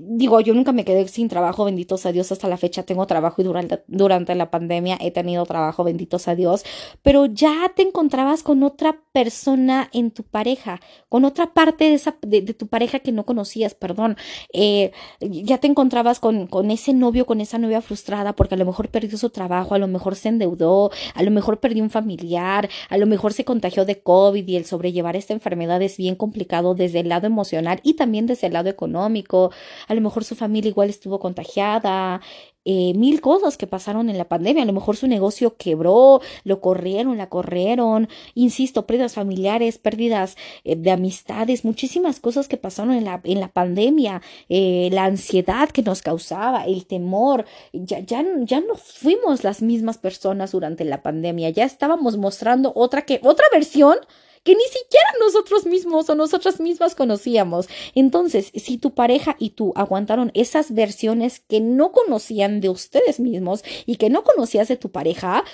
digo, 0.00 0.40
yo 0.40 0.54
nunca 0.54 0.72
me 0.72 0.84
quedé 0.84 1.06
sin 1.08 1.28
trabajo, 1.28 1.64
benditos 1.64 2.06
a 2.06 2.12
Dios, 2.12 2.30
hasta 2.32 2.48
la 2.48 2.56
fecha 2.56 2.82
tengo 2.82 3.06
trabajo 3.06 3.40
y 3.42 3.44
durante, 3.44 3.82
durante 3.86 4.34
la 4.34 4.50
pandemia 4.50 4.98
he 5.00 5.10
tenido 5.10 5.44
trabajo, 5.46 5.84
benditos 5.84 6.28
a 6.28 6.34
Dios, 6.34 6.64
pero 7.02 7.26
ya 7.26 7.72
te 7.74 7.82
encontrabas 7.82 8.42
con 8.42 8.62
otra 8.62 9.00
persona 9.12 9.88
en 9.92 10.10
tu 10.10 10.22
pareja, 10.22 10.80
con 11.08 11.24
otra 11.24 11.52
parte 11.52 11.84
de, 11.84 11.94
esa, 11.94 12.16
de, 12.22 12.42
tu 12.54 12.68
pareja 12.68 13.00
que 13.00 13.12
no 13.12 13.24
conocías, 13.26 13.74
perdón, 13.74 14.16
eh, 14.52 14.92
ya 15.20 15.58
te 15.58 15.66
encontrabas 15.66 16.20
con, 16.20 16.46
con 16.46 16.70
ese 16.70 16.92
novio, 16.92 17.26
con 17.26 17.40
esa 17.40 17.58
novia 17.58 17.80
frustrada 17.82 18.34
porque 18.34 18.54
a 18.54 18.58
lo 18.58 18.64
mejor 18.64 18.88
perdió 18.88 19.18
su 19.18 19.30
trabajo, 19.30 19.74
a 19.74 19.78
lo 19.78 19.88
mejor 19.88 20.14
se 20.14 20.28
endeudó, 20.28 20.90
a 21.14 21.22
lo 21.22 21.30
mejor 21.30 21.58
perdió 21.60 21.82
un 21.82 21.90
familiar, 21.90 22.68
a 22.88 22.98
lo 22.98 23.06
mejor 23.06 23.32
se 23.32 23.44
contagió 23.44 23.84
de 23.84 24.00
COVID 24.00 24.46
y 24.46 24.56
el 24.56 24.64
sobrellevar 24.64 25.16
esta 25.16 25.32
enfermedad 25.32 25.82
es 25.82 25.96
bien 25.96 26.14
complicado 26.14 26.74
desde 26.74 27.00
el 27.00 27.08
lado 27.08 27.26
emocional 27.26 27.80
y 27.82 27.94
también 27.94 28.26
desde 28.26 28.46
el 28.46 28.52
lado 28.52 28.68
económico, 28.68 29.50
a 29.88 29.94
lo 29.94 30.00
mejor 30.00 30.24
su 30.24 30.36
familia 30.36 30.68
igual 30.68 30.88
estuvo 30.88 31.18
contagiada, 31.18 32.20
eh, 32.64 32.92
mil 32.94 33.20
cosas 33.20 33.56
que 33.56 33.66
pasaron 33.66 34.10
en 34.10 34.18
la 34.18 34.28
pandemia. 34.28 34.62
A 34.62 34.66
lo 34.66 34.72
mejor 34.72 34.96
su 34.96 35.06
negocio 35.06 35.56
quebró, 35.56 36.20
lo 36.44 36.60
corrieron, 36.60 37.16
la 37.16 37.28
corrieron, 37.28 38.08
insisto, 38.34 38.86
pérdidas 38.86 39.14
familiares, 39.14 39.78
pérdidas 39.78 40.36
eh, 40.64 40.76
de 40.76 40.90
amistades, 40.90 41.64
muchísimas 41.64 42.20
cosas 42.20 42.48
que 42.48 42.56
pasaron 42.56 42.92
en 42.92 43.04
la, 43.04 43.20
en 43.24 43.40
la 43.40 43.48
pandemia, 43.48 44.22
eh, 44.48 44.90
la 44.92 45.04
ansiedad 45.04 45.70
que 45.70 45.82
nos 45.82 46.02
causaba, 46.02 46.64
el 46.66 46.86
temor. 46.86 47.46
Ya, 47.72 48.00
ya, 48.00 48.24
ya 48.42 48.60
no 48.60 48.74
fuimos 48.74 49.44
las 49.44 49.62
mismas 49.62 49.98
personas 49.98 50.52
durante 50.52 50.84
la 50.84 51.02
pandemia, 51.02 51.50
ya 51.50 51.64
estábamos 51.64 52.16
mostrando 52.16 52.72
otra 52.74 53.02
que, 53.02 53.20
otra 53.22 53.46
versión 53.52 53.96
que 54.42 54.54
ni 54.54 54.64
siquiera 54.64 55.06
nosotros 55.20 55.66
mismos 55.66 56.08
o 56.08 56.14
nosotras 56.14 56.60
mismas 56.60 56.94
conocíamos. 56.94 57.68
Entonces, 57.94 58.50
si 58.54 58.78
tu 58.78 58.94
pareja 58.94 59.36
y 59.38 59.50
tú 59.50 59.72
aguantaron 59.76 60.30
esas 60.34 60.74
versiones 60.74 61.40
que 61.40 61.60
no 61.60 61.92
conocían 61.92 62.60
de 62.60 62.68
ustedes 62.68 63.20
mismos 63.20 63.62
y 63.86 63.96
que 63.96 64.10
no 64.10 64.22
conocías 64.22 64.68
de 64.68 64.76
tu 64.76 64.90
pareja, 64.90 65.44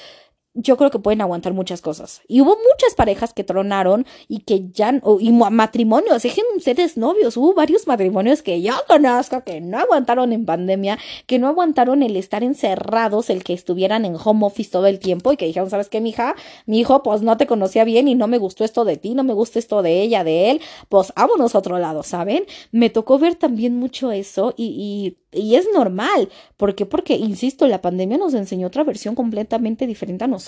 yo 0.56 0.76
creo 0.76 0.90
que 0.90 0.98
pueden 0.98 1.20
aguantar 1.20 1.52
muchas 1.52 1.82
cosas. 1.82 2.22
Y 2.26 2.40
hubo 2.40 2.56
muchas 2.56 2.94
parejas 2.96 3.32
que 3.32 3.44
tronaron 3.44 4.06
y 4.26 4.40
que 4.40 4.70
ya, 4.72 5.00
y 5.20 5.32
matrimonios, 5.32 6.22
dejen 6.22 6.44
ustedes 6.56 6.96
novios, 6.96 7.36
hubo 7.36 7.54
varios 7.54 7.86
matrimonios 7.86 8.42
que 8.42 8.62
yo 8.62 8.72
conozco 8.88 9.44
que 9.44 9.60
no 9.60 9.78
aguantaron 9.78 10.32
en 10.32 10.46
pandemia, 10.46 10.98
que 11.26 11.38
no 11.38 11.48
aguantaron 11.48 12.02
el 12.02 12.16
estar 12.16 12.42
encerrados, 12.42 13.30
el 13.30 13.44
que 13.44 13.52
estuvieran 13.52 14.04
en 14.04 14.16
home 14.22 14.46
office 14.46 14.70
todo 14.70 14.86
el 14.86 14.98
tiempo 14.98 15.32
y 15.32 15.36
que 15.36 15.46
dijeron, 15.46 15.70
¿sabes 15.70 15.88
qué, 15.88 16.00
mija? 16.00 16.34
Mi 16.64 16.80
hijo, 16.80 17.02
pues 17.02 17.22
no 17.22 17.36
te 17.36 17.46
conocía 17.46 17.84
bien 17.84 18.08
y 18.08 18.14
no 18.14 18.26
me 18.26 18.38
gustó 18.38 18.64
esto 18.64 18.84
de 18.84 18.96
ti, 18.96 19.14
no 19.14 19.24
me 19.24 19.34
gusta 19.34 19.58
esto 19.58 19.82
de 19.82 20.00
ella, 20.00 20.24
de 20.24 20.50
él, 20.50 20.60
pues 20.88 21.12
vámonos 21.14 21.54
a 21.54 21.58
otro 21.58 21.78
lado, 21.78 22.02
¿saben? 22.02 22.46
Me 22.72 22.88
tocó 22.90 23.18
ver 23.18 23.34
también 23.34 23.76
mucho 23.76 24.10
eso 24.10 24.54
y, 24.56 24.64
y 24.64 25.16
y 25.36 25.56
es 25.56 25.68
normal. 25.72 26.28
¿Por 26.56 26.74
qué? 26.74 26.86
Porque, 26.86 27.14
insisto, 27.14 27.66
la 27.66 27.82
pandemia 27.82 28.18
nos 28.18 28.34
enseñó 28.34 28.68
otra 28.68 28.84
versión 28.84 29.14
completamente 29.14 29.86
diferente 29.86 30.24
a 30.24 30.28
nosotros, 30.28 30.45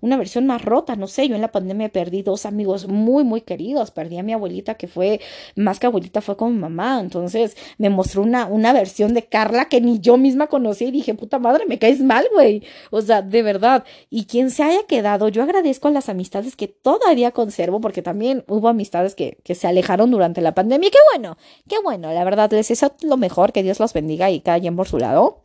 una 0.00 0.16
versión 0.16 0.46
más 0.46 0.62
rota, 0.62 0.96
no 0.96 1.06
sé, 1.06 1.28
yo 1.28 1.34
en 1.34 1.40
la 1.40 1.52
pandemia 1.52 1.88
perdí 1.88 2.22
dos 2.22 2.46
amigos 2.46 2.88
muy, 2.88 3.24
muy 3.24 3.40
queridos, 3.40 3.90
perdí 3.90 4.18
a 4.18 4.22
mi 4.22 4.32
abuelita 4.32 4.74
que 4.74 4.88
fue, 4.88 5.20
más 5.56 5.78
que 5.78 5.86
abuelita, 5.86 6.20
fue 6.20 6.36
con 6.36 6.54
mi 6.54 6.58
mamá, 6.58 7.00
entonces 7.00 7.56
me 7.78 7.90
mostró 7.90 8.22
una, 8.22 8.46
una 8.46 8.72
versión 8.72 9.14
de 9.14 9.24
Carla 9.24 9.66
que 9.66 9.80
ni 9.80 10.00
yo 10.00 10.16
misma 10.16 10.46
conocí 10.46 10.86
y 10.86 10.90
dije, 10.90 11.14
puta 11.14 11.38
madre, 11.38 11.64
me 11.66 11.78
caes 11.78 12.00
mal, 12.00 12.26
güey, 12.32 12.62
o 12.90 13.00
sea, 13.00 13.22
de 13.22 13.42
verdad, 13.42 13.84
y 14.10 14.26
quien 14.26 14.50
se 14.50 14.62
haya 14.62 14.86
quedado, 14.86 15.28
yo 15.28 15.42
agradezco 15.42 15.88
a 15.88 15.90
las 15.90 16.08
amistades 16.08 16.56
que 16.56 16.68
todavía 16.68 17.30
conservo, 17.30 17.80
porque 17.80 18.02
también 18.02 18.44
hubo 18.48 18.68
amistades 18.68 19.14
que, 19.14 19.38
que 19.44 19.54
se 19.54 19.66
alejaron 19.66 20.10
durante 20.10 20.40
la 20.40 20.54
pandemia, 20.54 20.90
qué 20.90 20.98
bueno, 21.12 21.36
qué 21.68 21.76
bueno, 21.82 22.12
la 22.12 22.24
verdad, 22.24 22.50
les 22.52 22.68
deseo 22.68 22.92
lo 23.02 23.16
mejor, 23.16 23.52
que 23.52 23.62
Dios 23.62 23.80
los 23.80 23.92
bendiga 23.92 24.30
y 24.30 24.40
cada 24.40 24.60
quien 24.60 24.76
por 24.76 24.88
su 24.88 24.98
lado. 24.98 25.42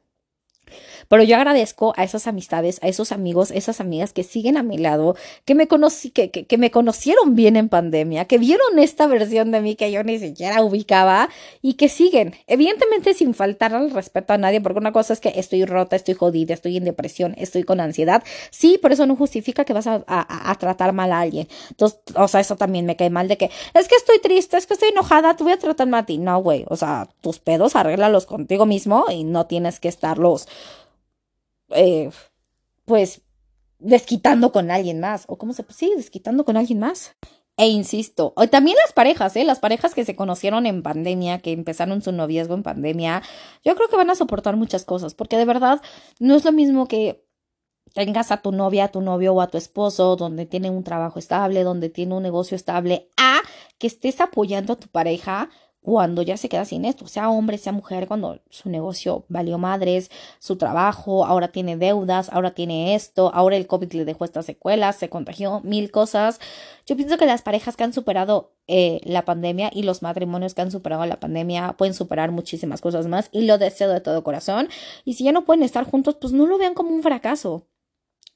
Pero 1.08 1.24
yo 1.24 1.36
agradezco 1.36 1.93
a 1.96 2.04
esas 2.04 2.28
amistades, 2.28 2.80
a 2.82 2.88
esos 2.88 3.12
amigos, 3.12 3.52
esas 3.52 3.80
amigas 3.80 4.13
que 4.13 4.24
siguen 4.24 4.58
a 4.58 4.63
mi 4.63 4.78
lado, 4.78 5.15
que 5.46 5.56
me 5.56 5.67
conocí, 5.67 6.12
que, 6.12 6.32
que, 6.32 6.58
me 6.58 6.72
conocieron 6.72 7.36
bien 7.36 7.56
en 7.56 7.70
pandemia, 7.70 8.26
que 8.26 8.38
vieron 8.38 8.80
esta 8.80 9.08
versión 9.08 9.52
de 9.52 9.62
mí 9.62 9.76
que 9.76 9.91
yo 9.91 10.04
ni 10.04 10.20
siquiera 10.20 10.62
ubicaba 10.63 11.30
y 11.62 11.74
que 11.76 11.89
siguen. 11.89 12.36
Evidentemente 12.48 13.13
sin 13.13 13.34
faltar 13.34 13.74
al 13.74 13.91
respeto 13.91 14.34
a 14.34 14.38
nadie, 14.38 14.62
porque 14.62 14.80
una 14.80 14.91
cosa 14.91 15.13
es 15.13 15.20
que 15.20 15.34
estoy 15.36 15.65
rota, 15.65 15.96
estoy 15.96 16.13
jodida, 16.13 16.54
estoy 16.54 16.78
en 16.78 16.86
depresión, 16.86 17.36
estoy 17.38 17.63
con 17.63 17.80
ansiedad. 17.80 18.24
Sí, 18.52 18.80
pero 18.82 18.93
eso 18.93 19.06
no 19.06 19.15
justifica 19.15 19.65
que 19.65 19.74
vas 19.74 19.88
a, 19.88 20.04
a, 20.08 20.56
tratar 20.56 20.93
mal 20.93 21.12
a 21.12 21.22
alguien. 21.22 21.48
Entonces, 21.70 22.00
o 22.15 22.28
sea, 22.28 22.41
eso 22.41 22.56
también 22.56 22.86
me 22.86 22.96
cae 22.96 23.10
mal 23.10 23.28
de 23.28 23.38
que 23.38 23.50
es 23.74 23.88
que 23.88 23.96
estoy 23.96 24.20
triste, 24.20 24.58
es 24.58 24.67
que 24.67 24.74
estoy 24.74 24.89
enojada, 24.89 25.36
te 25.36 25.43
voy 25.43 25.54
a 25.54 25.60
tratar 25.60 25.88
mal 25.88 26.02
a 26.02 26.06
ti. 26.06 26.17
No, 26.17 26.41
güey. 26.41 26.65
O 26.70 26.76
sea, 26.76 27.08
tus 27.22 27.39
pedos 27.39 27.76
arréglalos 27.76 28.26
contigo 28.26 28.65
mismo 28.65 29.06
y 29.10 29.24
no 29.24 29.46
tienes 29.46 29.80
que 29.80 29.88
estarlos 29.88 30.48
eh, 31.69 32.10
pues, 32.86 33.21
desquitando 33.80 34.51
con 34.51 34.71
alguien 34.71 34.99
más. 34.99 35.25
¿O 35.27 35.38
cómo 35.38 35.53
se 35.53 35.65
Sí, 35.69 35.91
desquitando 35.95 36.45
con 36.45 36.58
alguien 36.58 36.80
más. 36.80 37.15
E 37.60 37.67
insisto, 37.69 38.36
también 38.51 38.77
las 38.86 38.93
parejas, 38.93 39.36
¿eh? 39.36 39.43
Las 39.43 39.58
parejas 39.60 39.95
que 39.95 40.06
se 40.06 40.15
conocieron 40.15 40.67
en 40.67 40.84
pandemia, 40.84 41.39
que 41.39 41.51
empezaron 41.51 42.03
su 42.03 42.12
noviazgo 42.12 42.53
en 42.53 42.62
pandemia, 42.62 43.23
yo 43.65 43.75
creo 43.75 43.88
que 43.89 43.95
van 43.95 44.12
a 44.12 44.15
soportar 44.15 44.56
muchas 44.56 44.86
cosas, 44.86 45.15
porque 45.15 45.38
de 45.38 45.45
verdad 45.45 45.82
no 46.19 46.36
es 46.36 46.45
lo 46.45 46.51
mismo 46.51 46.88
que 46.88 47.25
tengas 47.95 48.32
a 48.32 48.43
tu 48.43 48.51
novia, 48.51 48.86
a 48.86 48.91
tu 48.91 49.01
novio 49.01 49.34
o 49.34 49.41
a 49.41 49.47
tu 49.47 49.58
esposo, 49.58 50.15
donde 50.17 50.45
tiene 50.45 50.69
un 50.69 50.84
trabajo 50.84 51.17
estable, 51.17 51.63
donde 51.63 51.89
tiene 51.89 52.13
un 52.13 52.21
negocio 52.21 52.56
estable, 52.56 53.10
a 53.17 53.39
que 53.80 53.88
estés 53.88 54.21
apoyando 54.21 54.73
a 54.73 54.75
tu 54.75 54.88
pareja 54.88 55.49
cuando 55.88 56.21
ya 56.21 56.36
se 56.36 56.50
queda 56.50 56.65
sin 56.65 56.84
esto, 56.84 57.08
sea 57.08 57.30
hombre, 57.30 57.58
sea 57.58 57.71
mujer, 57.71 58.10
cuando 58.10 58.41
su 58.50 58.67
negocio 58.67 59.23
valió 59.30 59.58
madres, 59.58 60.12
su 60.38 60.58
trabajo, 60.58 61.26
ahora 61.26 61.47
tiene 61.47 61.78
deudas, 61.78 62.30
ahora 62.34 62.52
tiene 62.52 62.93
esto, 62.93 63.32
ahora 63.34 63.56
el 63.56 63.67
COVID 63.67 63.93
le 63.93 64.04
dejó 64.04 64.26
estas 64.26 64.45
secuelas, 64.45 64.97
se 64.97 65.08
contagió, 65.08 65.62
mil 65.63 65.89
cosas. 65.89 66.41
Yo 66.86 66.97
pienso 66.97 67.17
que 67.17 67.26
las 67.26 67.41
parejas 67.41 67.78
que 67.78 67.86
han 67.86 67.93
superado 67.93 68.52
eh, 68.67 69.00
la 69.06 69.23
pandemia 69.23 69.71
y 69.73 69.84
los 69.84 70.02
matrimonios 70.02 70.54
que 70.54 70.62
han 70.62 70.71
superado 70.71 71.06
la 71.06 71.21
pandemia 71.21 71.78
pueden 71.78 71.93
superar 71.93 72.32
muchísimas 72.32 72.82
cosas 72.82 73.08
más 73.08 73.30
y 73.32 73.43
lo 73.43 73.58
deseo 73.58 73.88
de 73.89 74.02
todo 74.02 74.26
corazón. 74.26 74.67
Y 75.06 75.13
si 75.13 75.23
ya 75.23 75.32
no 75.32 75.45
pueden 75.45 75.63
estar 75.63 75.86
juntos, 75.86 76.17
pues 76.19 76.34
no 76.34 76.47
lo 76.47 76.58
vean 76.58 76.73
como 76.73 76.89
un 76.89 77.02
fracaso 77.02 77.65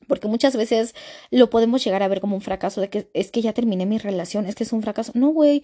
porque 0.07 0.27
muchas 0.27 0.55
veces 0.55 0.95
lo 1.29 1.49
podemos 1.49 1.83
llegar 1.83 2.01
a 2.01 2.07
ver 2.07 2.21
como 2.21 2.35
un 2.35 2.41
fracaso 2.41 2.81
de 2.81 2.89
que 2.89 3.09
es 3.13 3.29
que 3.29 3.41
ya 3.41 3.53
terminé 3.53 3.85
mi 3.85 3.97
relación, 3.97 4.45
es 4.45 4.55
que 4.55 4.63
es 4.63 4.73
un 4.73 4.81
fracaso. 4.81 5.11
No, 5.15 5.29
güey, 5.29 5.63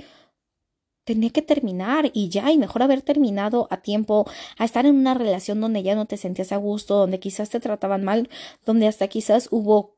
tenía 1.08 1.30
que 1.30 1.42
terminar 1.42 2.12
y 2.14 2.28
ya, 2.28 2.52
y 2.52 2.58
mejor 2.58 2.84
haber 2.84 3.02
terminado 3.02 3.68
a 3.72 3.78
tiempo, 3.78 4.30
a 4.58 4.66
estar 4.66 4.86
en 4.86 4.96
una 4.96 5.14
relación 5.14 5.62
donde 5.62 5.82
ya 5.82 5.96
no 5.96 6.06
te 6.06 6.18
sentías 6.18 6.52
a 6.52 6.58
gusto, 6.58 6.98
donde 6.98 7.20
quizás 7.20 7.50
te 7.50 7.62
trataban 7.62 8.04
mal, 8.04 8.30
donde 8.66 8.88
hasta 8.88 9.08
quizás 9.08 9.48
hubo 9.50 9.96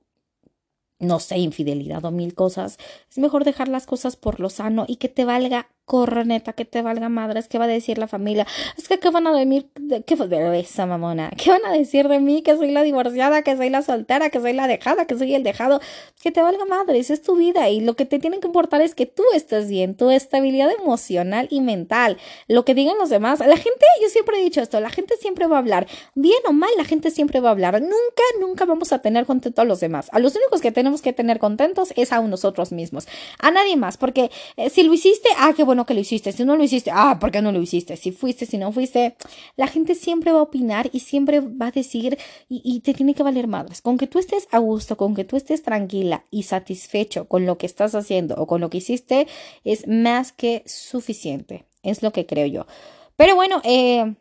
no 1.00 1.20
sé, 1.20 1.38
infidelidad 1.38 2.04
o 2.04 2.12
mil 2.12 2.36
cosas, 2.36 2.78
es 3.10 3.18
mejor 3.18 3.46
dejar 3.46 3.70
las 3.70 3.86
cosas 3.86 4.18
por 4.18 4.40
lo 4.42 4.50
sano 4.50 4.86
y 4.88 4.98
que 4.98 5.08
te 5.08 5.24
valga 5.26 5.70
corneta, 5.90 6.54
que 6.54 6.66
te 6.66 6.84
valga 6.84 7.10
madres, 7.10 7.48
¿qué 7.48 7.58
va 7.58 7.66
a 7.66 7.68
decir 7.68 7.98
la 7.98 8.08
familia? 8.08 8.46
Es 8.78 8.88
que, 8.88 9.00
¿qué 9.00 9.10
van 9.10 9.26
a 9.26 9.34
decir? 9.34 9.66
¿Qué 10.06 10.16
de 10.16 10.60
esa 10.60 10.86
mamona? 10.86 11.32
¿Qué 11.32 11.50
van 11.50 11.66
a 11.66 11.72
decir 11.72 12.08
de 12.08 12.20
mí? 12.20 12.44
Que 12.44 12.56
soy 12.56 12.70
la 12.70 12.84
divorciada, 12.84 13.42
que 13.42 13.58
soy 13.58 13.72
la 13.72 13.82
soltera, 13.82 14.30
que 14.30 14.40
soy 14.40 14.54
la 14.54 14.68
dejada, 14.68 15.06
que 15.06 15.18
soy 15.18 15.34
el 15.34 15.42
dejado. 15.42 15.82
Que 16.22 16.32
te 16.32 16.44
valga 16.44 16.64
madres, 16.66 17.10
es 17.10 17.24
tu 17.24 17.36
vida 17.36 17.70
y 17.70 17.82
lo 17.82 17.96
que 17.96 18.06
te 18.06 18.20
tiene 18.20 18.40
que 18.40 18.46
importar 18.46 18.82
es 18.82 18.94
que 18.94 19.08
tú 19.08 19.24
estés 19.34 19.68
bien, 19.68 19.96
tu 19.96 20.12
estabilidad 20.12 20.70
emocional 20.72 21.48
y 21.50 21.60
mental. 21.62 22.18
Lo 22.48 22.66
que 22.66 22.76
digan 22.76 23.00
los 23.00 23.10
demás, 23.10 23.40
la 23.40 23.58
gente, 23.58 23.86
yo 24.00 24.10
siempre 24.10 24.40
he 24.40 24.44
dicho 24.44 24.62
esto, 24.62 24.80
la 24.80 24.92
gente 24.92 25.16
siempre 25.18 25.48
va 25.48 25.56
a 25.56 25.60
hablar, 25.60 25.88
bien 26.14 26.38
o 26.48 26.54
mal, 26.54 26.70
la 26.78 26.86
gente 26.86 27.10
siempre 27.10 27.40
va 27.40 27.50
a 27.50 27.54
hablar. 27.54 27.82
Nunca, 27.82 28.24
nunca 28.40 28.66
vamos 28.66 28.94
a 28.94 29.00
tener 29.00 29.26
contento 29.26 29.64
a 29.64 29.66
los 29.66 29.80
demás. 29.80 30.10
A 30.12 30.20
los 30.20 30.36
únicos 30.36 30.62
que 30.62 30.72
tenemos 30.72 31.02
que 31.02 31.14
tener 31.14 31.40
contentos 31.40 31.94
es 31.96 32.12
a 32.12 32.22
nosotros 32.22 32.72
mismos, 32.72 33.08
a 33.40 33.50
nadie 33.50 33.76
más, 33.76 33.98
porque 33.98 34.30
eh, 34.56 34.70
si 34.70 34.84
lo 34.84 34.94
hiciste, 34.94 35.30
ah, 35.40 35.54
qué 35.56 35.64
bueno 35.64 35.79
que 35.86 35.94
lo 35.94 36.00
hiciste. 36.00 36.32
Si 36.32 36.44
no 36.46 36.56
lo 36.56 36.64
hiciste, 36.64 36.92
ah, 36.94 37.18
¿por 37.20 37.32
qué 37.32 37.42
no 37.42 37.52
lo 37.52 37.62
hiciste? 37.62 37.98
Si 37.98 38.12
fuiste, 38.12 38.46
si 38.46 38.58
no 38.58 38.72
fuiste, 38.72 39.16
la 39.56 39.68
gente 39.68 39.96
siempre 39.96 40.32
va 40.32 40.40
a 40.40 40.44
opinar 40.44 40.90
y 40.94 41.00
siempre 41.02 41.40
va 41.40 41.68
a 41.68 41.72
decir 41.72 42.18
y, 42.48 42.80
te 42.82 42.94
tiene 42.94 43.14
que 43.14 43.24
valer 43.24 43.48
madres. 43.48 43.82
Con 43.82 43.98
que 43.98 44.08
tú 44.08 44.20
estés 44.20 44.48
a 44.52 44.60
gusto, 44.60 44.98
con 44.98 45.16
que 45.16 45.24
tú 45.24 45.36
estés 45.36 45.64
tranquila 45.64 46.24
y 46.32 46.44
satisfecho 46.44 47.28
con 47.28 47.46
lo 47.46 47.58
que 47.58 47.66
estás 47.66 47.96
haciendo 47.96 48.36
o 48.36 48.48
con 48.48 48.62
lo 48.62 48.70
que 48.70 48.78
hiciste, 48.80 49.28
es 49.64 49.88
más 49.88 50.32
que 50.32 50.64
suficiente. 50.66 51.66
Es 51.84 52.04
lo 52.04 52.12
que 52.12 52.26
creo 52.26 52.48
yo. 52.48 52.68
Pero 53.16 53.36
bueno, 53.36 53.62
eh, 53.64 54.16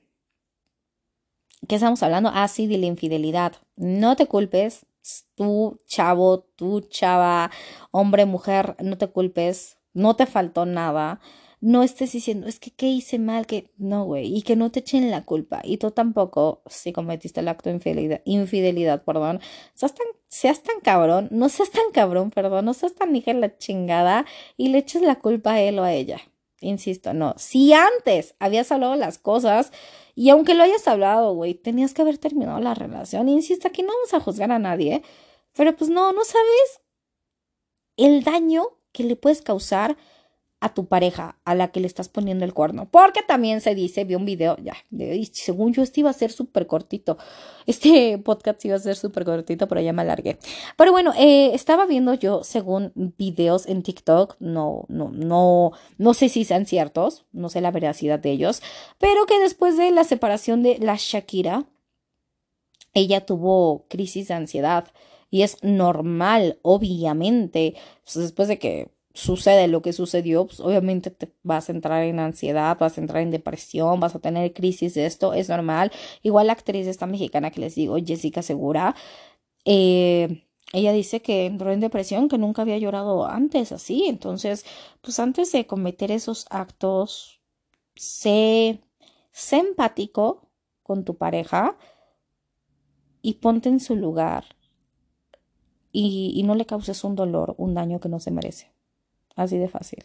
¿qué 1.68 1.77
estamos 1.77 2.03
hablando? 2.03 2.31
Ah, 2.33 2.49
sí, 2.49 2.66
de 2.66 2.79
la 2.79 2.87
infidelidad. 2.87 3.53
No 3.77 4.16
te 4.16 4.27
culpes. 4.27 4.87
Tú, 5.37 5.79
chavo, 5.87 6.40
tú, 6.57 6.83
chava, 6.83 7.51
hombre, 7.90 8.27
mujer, 8.27 8.77
no 8.81 8.99
te 8.99 9.09
culpes. 9.09 9.79
No 9.94 10.16
te 10.16 10.27
faltó 10.27 10.66
nada 10.66 11.21
no 11.61 11.83
estés 11.83 12.12
diciendo, 12.12 12.47
es 12.47 12.61
que 12.61 12.71
qué 12.71 12.87
hice 12.87 13.18
mal, 13.18 13.47
que 13.47 13.73
no, 13.79 14.05
güey, 14.05 14.37
y 14.37 14.42
que 14.42 14.57
no 14.57 14.71
te 14.71 14.81
echen 14.81 15.11
la 15.11 15.25
culpa. 15.25 15.61
Y 15.64 15.79
tú 15.79 15.90
tampoco, 15.90 16.62
si 16.66 16.92
cometiste 16.92 17.40
el 17.40 17.49
acto 17.49 17.68
de 17.68 17.77
infidelidad, 17.77 18.23
infidelidad 18.25 19.05
perdón, 19.05 19.40
seas 19.75 19.94
tan, 19.94 20.07
seas 20.29 20.62
tan 20.62 20.81
cabrón, 20.81 21.29
no 21.31 21.49
seas 21.49 21.71
tan 21.71 21.90
cabrón, 21.92 22.31
perdón, 22.31 22.64
no 22.64 22.75
seas 22.75 22.94
tan 22.94 23.14
hija 23.16 23.33
la 23.35 23.57
chingada 23.59 24.25
y 24.57 24.68
le 24.68 24.79
eches 24.79 25.03
la 25.03 25.16
culpa 25.16 25.55
a 25.55 25.61
él 25.61 25.79
o 25.79 25.85
a 25.85 25.92
ella. 25.92 26.21
Insisto, 26.61 27.14
no. 27.14 27.35
Si 27.38 27.73
antes 27.73 28.35
habías 28.40 28.73
hablado 28.73 28.97
las 28.97 29.18
cosas 29.18 29.73
y 30.14 30.31
aunque 30.31 30.55
lo 30.55 30.64
hayas 30.64 30.88
hablado, 30.88 31.35
güey, 31.35 31.55
tenías 31.55 31.94
que 31.94 32.03
haber 32.03 32.18
terminado 32.18 32.59
la 32.61 32.75
relación. 32.75 33.29
Insisto, 33.29 33.68
aquí 33.68 33.83
no 33.83 33.88
vamos 33.88 34.14
a 34.14 34.21
juzgar 34.21 34.51
a 34.51 34.59
nadie, 34.59 35.03
pero 35.55 35.77
pues 35.77 35.90
no, 35.90 36.12
no 36.12 36.25
sabes 36.25 36.81
el 37.97 38.25
daño 38.25 38.64
que 38.92 39.05
le 39.05 39.16
puedes 39.16 39.42
causar 39.42 39.97
a 40.61 40.75
tu 40.75 40.87
pareja 40.87 41.38
a 41.44 41.55
la 41.55 41.68
que 41.68 41.81
le 41.81 41.87
estás 41.87 42.09
poniendo 42.09 42.44
el 42.44 42.53
cuerno. 42.53 42.88
Porque 42.90 43.23
también 43.23 43.61
se 43.61 43.75
dice, 43.75 44.05
vi 44.05 44.16
un 44.16 44.25
video, 44.25 44.57
ya, 44.62 44.75
según 45.33 45.73
yo 45.73 45.83
este 45.83 46.01
iba 46.01 46.11
a 46.11 46.14
ser 46.14 46.33
súper 46.33 46.66
cortito. 46.66 47.16
Este 47.66 48.18
podcast 48.25 48.64
iba 48.64 48.77
a 48.77 48.81
ser 48.81 48.97
súper 48.97 49.25
cortito, 49.25 49.68
pero 49.68 49.81
ya 49.81 49.92
me 49.92 50.03
alargué. 50.03 50.38
Pero 50.77 50.90
bueno, 50.92 51.12
eh, 51.16 51.55
estaba 51.55 51.87
viendo 51.87 52.14
yo, 52.14 52.42
según 52.42 52.92
videos 52.94 53.66
en 53.66 53.83
TikTok, 53.83 54.37
no, 54.40 54.85
no, 54.88 55.11
no, 55.12 55.73
no 55.97 56.14
sé 56.14 56.29
si 56.29 56.44
sean 56.44 56.66
ciertos, 56.66 57.25
no 57.33 57.49
sé 57.49 57.61
la 57.61 57.71
veracidad 57.71 58.18
de 58.18 58.33
ellos, 58.33 58.62
pero 58.99 59.27
que 59.27 59.38
después 59.38 59.77
de 59.77 59.92
la 59.92 60.05
separación 60.05 60.62
de 60.62 60.79
la 60.79 60.97
Shakira, 60.99 61.66
ella 62.94 63.25
tuvo 63.25 63.87
crisis 63.88 64.29
de 64.29 64.35
ansiedad. 64.35 64.88
Y 65.31 65.42
es 65.42 65.59
normal, 65.62 66.59
obviamente, 66.62 67.75
pues, 68.03 68.16
después 68.16 68.49
de 68.49 68.59
que 68.59 68.88
sucede 69.18 69.66
lo 69.68 69.83
que 69.83 69.92
sucedió, 69.92 70.46
pues 70.46 70.61
obviamente 70.61 71.11
te 71.11 71.33
vas 71.42 71.68
a 71.68 71.72
entrar 71.72 72.02
en 72.04 72.20
ansiedad, 72.20 72.78
vas 72.78 72.98
a 72.98 73.00
entrar 73.00 73.22
en 73.22 73.31
depresión, 73.33 73.98
vas 74.00 74.14
a 74.14 74.20
tener 74.20 74.52
crisis 74.52 74.94
de 74.94 75.07
esto, 75.07 75.35
es 75.35 75.48
normal. 75.48 75.90
Igual 76.22 76.46
la 76.46 76.52
actriz 76.54 76.87
esta 76.87 77.07
mexicana 77.07 77.50
que 77.50 77.61
les 77.61 77.74
digo, 77.74 77.96
Jessica 77.98 78.42
Segura, 78.42 78.94
eh, 79.64 80.46
ella 80.72 80.92
dice 80.92 81.20
que 81.22 81.46
entró 81.46 81.72
en 81.72 81.81
depresión, 81.81 82.28
que 82.28 82.38
nunca 82.38 82.62
había 82.62 82.78
llorado 82.78 83.26
antes 83.26 83.72
así. 83.72 84.07
Entonces, 84.07 84.64
pues 85.00 85.18
antes 85.18 85.50
de 85.52 85.66
cometer 85.66 86.12
esos 86.12 86.46
actos, 86.50 87.40
sé, 87.96 88.81
sé 89.33 89.59
empático 89.59 90.48
con 90.83 91.04
tu 91.04 91.16
pareja 91.16 91.76
y 93.22 93.35
ponte 93.35 93.68
en 93.68 93.81
su 93.81 93.96
lugar 93.96 94.44
y, 95.92 96.33
y 96.37 96.42
no 96.44 96.54
le 96.54 96.66
causes 96.66 97.02
un 97.04 97.16
dolor, 97.16 97.54
un 97.59 97.74
daño 97.74 97.98
que 98.00 98.09
no 98.09 98.20
se 98.20 98.31
merece. 98.31 98.78
Así 99.38 99.57
de 99.57 99.68
fácil. 99.68 100.05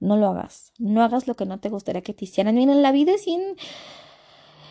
No 0.00 0.16
lo 0.16 0.28
hagas. 0.28 0.72
No 0.78 1.02
hagas 1.02 1.28
lo 1.28 1.36
que 1.36 1.44
no 1.44 1.60
te 1.60 1.68
gustaría 1.68 2.02
que 2.02 2.14
te 2.14 2.24
hicieran. 2.24 2.54
Miren, 2.54 2.82
la 2.82 2.90
vida 2.90 3.12
es 3.12 3.26
bien. 3.26 3.42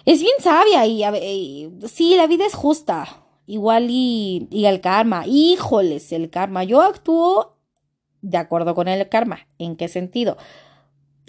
Es 0.06 0.20
bien 0.20 0.34
sabia 0.40 0.88
y, 0.88 1.72
sí, 1.88 2.16
la 2.16 2.26
vida 2.26 2.46
es 2.46 2.56
justa. 2.56 3.24
Igual 3.46 3.88
y, 3.90 4.48
y 4.50 4.66
el 4.66 4.82
karma. 4.82 5.28
Híjoles, 5.28 6.12
el 6.12 6.32
karma. 6.32 6.64
Yo 6.64 6.82
actúo 6.82 7.58
de 8.22 8.38
acuerdo 8.38 8.74
con 8.74 8.88
el 8.88 9.08
karma. 9.08 9.48
¿En 9.60 9.76
qué 9.76 9.88
sentido? 9.88 10.38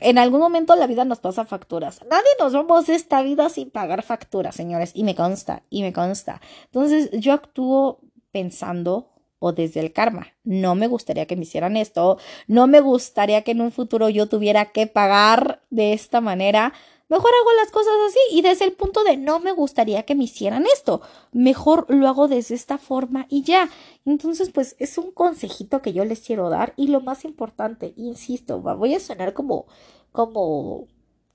en 0.03 0.19
algún 0.19 0.41
momento 0.41 0.75
la 0.75 0.87
vida 0.87 1.05
nos 1.05 1.21
pasa 1.21 1.45
facturas. 1.45 2.01
Nadie 2.11 2.31
nos 2.41 2.53
vamos 2.53 2.89
esta 2.89 3.23
vida 3.23 3.49
sin 3.51 3.71
pagar 3.71 4.03
facturas, 4.03 4.55
señores. 4.55 4.91
Y 4.95 5.05
me 5.05 5.15
consta, 5.15 5.63
y 5.71 5.83
me 5.83 5.93
consta. 5.93 6.41
Entonces 6.65 7.11
yo 7.13 7.33
actúo 7.33 8.01
pensando 8.33 9.12
o 9.43 9.53
desde 9.53 9.81
el 9.81 9.93
karma. 9.93 10.29
No 10.45 10.77
me 10.77 10.87
gustaría 10.87 11.27
que 11.27 11.35
me 11.35 11.43
hicieran 11.43 11.77
esto. 11.77 12.17
No 12.47 12.69
me 12.69 12.81
gustaría 12.81 13.43
que 13.43 13.51
en 13.51 13.61
un 13.61 13.73
futuro 13.73 14.09
yo 14.09 14.29
tuviera 14.29 14.67
que 14.67 14.87
pagar 14.87 15.63
de 15.71 15.93
esta 15.93 16.21
manera. 16.21 16.73
Mejor 17.09 17.31
hago 17.41 17.53
las 17.61 17.73
cosas 17.73 17.93
así 18.09 18.21
y 18.31 18.41
desde 18.41 18.65
el 18.65 18.73
punto 18.73 19.03
de 19.03 19.17
no 19.17 19.41
me 19.41 19.51
gustaría 19.51 20.05
que 20.05 20.15
me 20.15 20.25
hicieran 20.25 20.65
esto. 20.73 21.03
Mejor 21.33 21.87
lo 21.89 22.07
hago 22.07 22.29
desde 22.29 22.55
esta 22.55 22.79
forma 22.79 23.27
y 23.29 23.43
ya. 23.43 23.69
Entonces, 24.07 24.51
pues 24.51 24.77
es 24.79 24.97
un 24.97 25.11
consejito 25.11 25.83
que 25.83 25.93
yo 25.93 26.05
les 26.05 26.21
quiero 26.21 26.49
dar 26.49 26.73
y 26.77 26.87
lo 26.87 27.01
más 27.01 27.25
importante, 27.25 27.95
insisto, 27.97 28.61
voy 28.61 28.95
a 28.95 29.01
sonar 29.01 29.35
como, 29.35 29.67
como, 30.13 30.87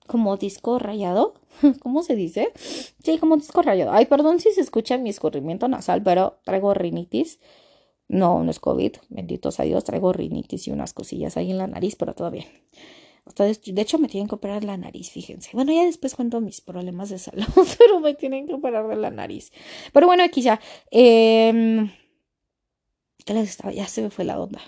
como 0.07 0.37
disco 0.37 0.79
rayado. 0.79 1.33
¿Cómo 1.81 2.03
se 2.03 2.15
dice? 2.15 2.53
Sí, 3.03 3.17
como 3.19 3.35
disco 3.35 3.61
rayado. 3.61 3.91
Ay, 3.91 4.05
perdón 4.05 4.39
si 4.39 4.51
se 4.53 4.61
escucha 4.61 4.97
mi 4.97 5.09
escurrimiento 5.09 5.67
nasal, 5.67 6.01
pero 6.01 6.39
traigo 6.45 6.73
rinitis. 6.73 7.39
No, 8.09 8.43
no 8.43 8.51
es 8.51 8.59
COVID, 8.59 8.93
benditos 9.09 9.59
a 9.59 9.63
Dios, 9.63 9.83
traigo 9.83 10.13
rinitis 10.13 10.67
y 10.67 10.71
unas 10.71 10.93
cosillas 10.93 11.35
ahí 11.37 11.51
en 11.51 11.57
la 11.57 11.67
nariz, 11.67 11.95
pero 11.95 12.13
todo 12.13 12.31
bien. 12.31 12.45
Ustedes, 13.25 13.61
de 13.61 13.81
hecho, 13.81 13.99
me 13.99 14.07
tienen 14.07 14.29
que 14.29 14.35
operar 14.35 14.63
la 14.63 14.77
nariz, 14.77 15.09
fíjense. 15.09 15.49
Bueno, 15.53 15.73
ya 15.73 15.83
después 15.83 16.15
cuento 16.15 16.39
mis 16.39 16.61
problemas 16.61 17.09
de 17.09 17.19
salud, 17.19 17.45
pero 17.77 17.99
me 17.99 18.13
tienen 18.13 18.47
que 18.47 18.53
operar 18.53 18.87
de 18.87 18.95
la 18.95 19.11
nariz. 19.11 19.51
Pero 19.91 20.07
bueno, 20.07 20.23
aquí 20.23 20.41
ya. 20.41 20.61
Eh, 20.91 21.91
¿Qué 23.25 23.33
les 23.33 23.49
estaba? 23.49 23.73
Ya 23.73 23.87
se 23.87 24.01
me 24.01 24.09
fue 24.09 24.23
la 24.23 24.39
onda. 24.39 24.61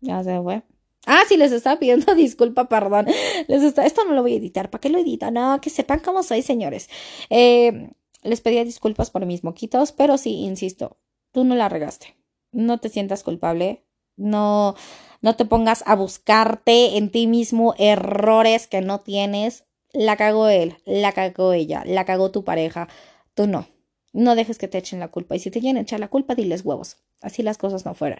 Ya 0.00 0.24
se 0.24 0.32
me 0.32 0.42
fue. 0.42 0.62
Ah, 1.06 1.22
sí, 1.28 1.36
les 1.36 1.52
estaba 1.52 1.78
pidiendo 1.78 2.14
disculpa, 2.16 2.68
perdón. 2.68 3.06
Les 3.48 3.62
está... 3.62 3.84
Esto 3.84 4.04
no 4.06 4.14
lo 4.14 4.22
voy 4.22 4.32
a 4.32 4.36
editar. 4.36 4.70
¿Para 4.70 4.80
qué 4.80 4.88
lo 4.88 4.98
edito? 4.98 5.30
No, 5.30 5.60
que 5.60 5.68
sepan 5.68 6.00
cómo 6.00 6.22
soy, 6.22 6.40
señores. 6.40 6.88
Eh, 7.28 7.90
les 8.22 8.40
pedía 8.40 8.64
disculpas 8.64 9.10
por 9.10 9.26
mis 9.26 9.44
moquitos, 9.44 9.92
pero 9.92 10.16
sí, 10.16 10.30
insisto, 10.44 10.96
tú 11.32 11.44
no 11.44 11.54
la 11.54 11.68
regaste. 11.68 12.16
No 12.52 12.78
te 12.78 12.88
sientas 12.88 13.22
culpable. 13.22 13.84
No, 14.16 14.74
no 15.20 15.36
te 15.36 15.44
pongas 15.44 15.82
a 15.86 15.94
buscarte 15.94 16.96
en 16.96 17.10
ti 17.10 17.26
mismo 17.26 17.74
errores 17.78 18.66
que 18.66 18.80
no 18.80 19.00
tienes. 19.00 19.64
La 19.92 20.16
cagó 20.16 20.48
él, 20.48 20.76
la 20.84 21.12
cagó 21.12 21.52
ella, 21.52 21.82
la 21.86 22.04
cagó 22.04 22.30
tu 22.30 22.44
pareja. 22.44 22.88
Tú 23.34 23.46
no. 23.46 23.66
No 24.12 24.34
dejes 24.34 24.56
que 24.56 24.66
te 24.66 24.78
echen 24.78 24.98
la 24.98 25.08
culpa. 25.08 25.36
Y 25.36 25.40
si 25.40 25.50
te 25.50 25.60
quieren 25.60 25.76
echar 25.76 26.00
la 26.00 26.08
culpa, 26.08 26.34
diles 26.34 26.64
huevos. 26.64 26.96
Así 27.20 27.42
las 27.42 27.58
cosas 27.58 27.84
no 27.84 27.94
fueran. 27.94 28.18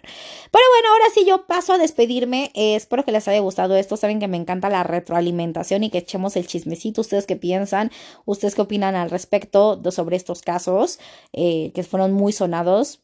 Pero 0.51 0.63
bueno, 0.73 0.89
ahora 0.91 1.05
sí 1.11 1.25
yo 1.25 1.47
paso 1.47 1.73
a 1.73 1.79
despedirme. 1.79 2.51
Eh, 2.53 2.75
espero 2.75 3.03
que 3.03 3.11
les 3.11 3.27
haya 3.27 3.39
gustado 3.39 3.75
esto. 3.75 3.97
Saben 3.97 4.19
que 4.19 4.27
me 4.27 4.37
encanta 4.37 4.69
la 4.69 4.83
retroalimentación 4.83 5.83
y 5.83 5.89
que 5.89 5.99
echemos 5.99 6.35
el 6.35 6.45
chismecito. 6.45 7.01
¿Ustedes 7.01 7.25
qué 7.25 7.35
piensan? 7.35 7.91
¿Ustedes 8.25 8.53
qué 8.53 8.61
opinan 8.61 8.95
al 8.95 9.09
respecto 9.09 9.81
sobre 9.91 10.17
estos 10.17 10.43
casos 10.43 10.99
eh, 11.33 11.71
que 11.73 11.81
fueron 11.81 12.13
muy 12.13 12.31
sonados? 12.31 13.01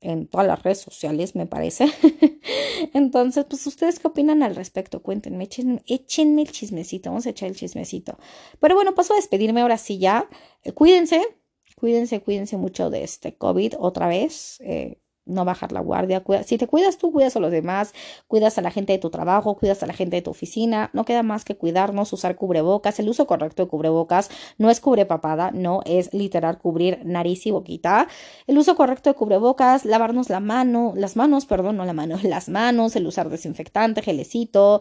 En 0.00 0.26
todas 0.26 0.46
las 0.46 0.62
redes 0.62 0.80
sociales, 0.80 1.34
me 1.34 1.46
parece. 1.46 1.86
Entonces, 2.94 3.44
pues, 3.48 3.66
¿ustedes 3.66 3.98
qué 3.98 4.08
opinan 4.08 4.42
al 4.42 4.54
respecto? 4.54 5.02
Cuéntenme, 5.02 5.44
échenme, 5.44 5.82
échenme, 5.86 6.42
el 6.42 6.52
chismecito, 6.52 7.10
vamos 7.10 7.26
a 7.26 7.30
echar 7.30 7.48
el 7.48 7.56
chismecito. 7.56 8.18
Pero 8.60 8.74
bueno, 8.74 8.94
paso 8.94 9.12
a 9.14 9.16
despedirme 9.16 9.60
ahora 9.62 9.78
sí 9.78 9.98
ya. 9.98 10.28
Eh, 10.62 10.72
cuídense, 10.72 11.22
cuídense, 11.76 12.20
cuídense 12.22 12.56
mucho 12.56 12.90
de 12.90 13.04
este 13.04 13.36
COVID 13.36 13.74
otra 13.78 14.08
vez. 14.08 14.58
Eh, 14.60 15.00
no 15.26 15.44
bajar 15.44 15.72
la 15.72 15.80
guardia. 15.80 16.22
si 16.44 16.56
te 16.56 16.66
cuidas 16.66 16.98
tú, 16.98 17.12
cuidas 17.12 17.36
a 17.36 17.40
los 17.40 17.50
demás, 17.50 17.92
cuidas 18.28 18.56
a 18.58 18.62
la 18.62 18.70
gente 18.70 18.92
de 18.92 18.98
tu 18.98 19.10
trabajo, 19.10 19.56
cuidas 19.56 19.82
a 19.82 19.86
la 19.86 19.92
gente 19.92 20.16
de 20.16 20.22
tu 20.22 20.30
oficina. 20.30 20.90
No 20.92 21.04
queda 21.04 21.22
más 21.22 21.44
que 21.44 21.56
cuidarnos, 21.56 22.12
usar 22.12 22.36
cubrebocas. 22.36 22.98
El 23.00 23.08
uso 23.08 23.26
correcto 23.26 23.64
de 23.64 23.68
cubrebocas 23.68 24.30
no 24.58 24.70
es 24.70 24.80
cubre 24.80 25.04
papada, 25.04 25.50
no 25.50 25.82
es 25.84 26.14
literal 26.14 26.58
cubrir 26.58 27.00
nariz 27.04 27.46
y 27.46 27.50
boquita. 27.50 28.08
El 28.46 28.56
uso 28.58 28.76
correcto 28.76 29.10
de 29.10 29.14
cubrebocas, 29.14 29.84
lavarnos 29.84 30.30
la 30.30 30.40
mano, 30.40 30.92
las 30.96 31.16
manos, 31.16 31.46
perdón, 31.46 31.76
no 31.76 31.84
la 31.84 31.92
mano, 31.92 32.18
las 32.22 32.48
manos, 32.48 32.96
el 32.96 33.06
usar 33.06 33.28
desinfectante, 33.28 34.02
gelecito, 34.02 34.80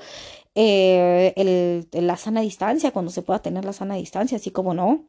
eh, 0.53 1.85
la 1.91 2.17
sana 2.17 2.41
distancia, 2.41 2.91
cuando 2.91 3.11
se 3.11 3.21
pueda 3.21 3.39
tener 3.39 3.65
la 3.65 3.73
sana 3.73 3.95
distancia, 3.95 4.37
así 4.37 4.51
como 4.51 4.73
no. 4.73 5.07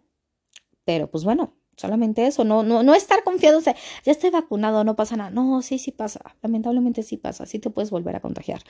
Pero 0.85 1.11
pues 1.11 1.25
bueno, 1.25 1.53
Solamente 1.77 2.27
eso, 2.27 2.43
no, 2.45 2.63
no, 2.63 2.83
no 2.83 2.95
estar 2.95 3.23
confiado, 3.23 3.59
o 3.59 3.61
sea, 3.61 3.77
ya 4.03 4.13
estoy 4.13 4.31
vacunado, 4.31 4.83
no 4.83 4.97
pasa 4.97 5.17
nada. 5.17 5.31
No, 5.31 5.61
sí, 5.61 5.79
sí 5.79 5.93
pasa. 5.93 6.21
Lamentablemente 6.43 7.03
sí 7.03 7.19
pasa, 7.19 7.45
sí 7.45 7.59
te 7.59 7.69
puedes 7.69 7.91
volver 7.91 8.17
a 8.17 8.21
contagiar. 8.21 8.63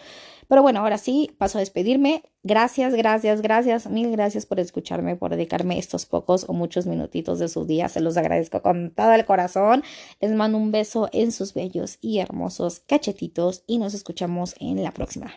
Pero 0.49 0.63
bueno, 0.63 0.81
ahora 0.81 0.99
sí, 0.99 1.31
paso 1.39 1.59
a 1.59 1.61
despedirme. 1.61 2.25
Gracias, 2.43 2.95
gracias, 2.95 3.43
gracias, 3.43 3.89
mil 3.89 4.11
gracias 4.11 4.45
por 4.45 4.59
escucharme, 4.59 5.15
por 5.15 5.31
dedicarme 5.31 5.79
estos 5.79 6.05
pocos 6.05 6.47
o 6.49 6.53
muchos 6.53 6.87
minutitos 6.87 7.39
de 7.39 7.49
su 7.49 7.65
día. 7.65 7.89
Se 7.89 8.01
los 8.01 8.17
agradezco 8.17 8.61
con 8.61 8.91
todo 8.91 9.13
el 9.13 9.25
corazón. 9.25 9.85
Les 10.21 10.33
mando 10.33 10.59
un 10.59 10.73
beso 10.73 11.09
en 11.13 11.31
sus 11.31 11.55
bellos 11.55 11.99
y 12.01 12.19
hermosos 12.19 12.81
cachetitos 12.81 13.63
y 13.67 13.79
nos 13.79 13.95
escuchamos 13.95 14.57
en 14.59 14.83
la 14.83 14.93
próxima. 14.93 15.33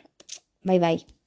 Bye 0.63 0.79
bye. 0.79 1.18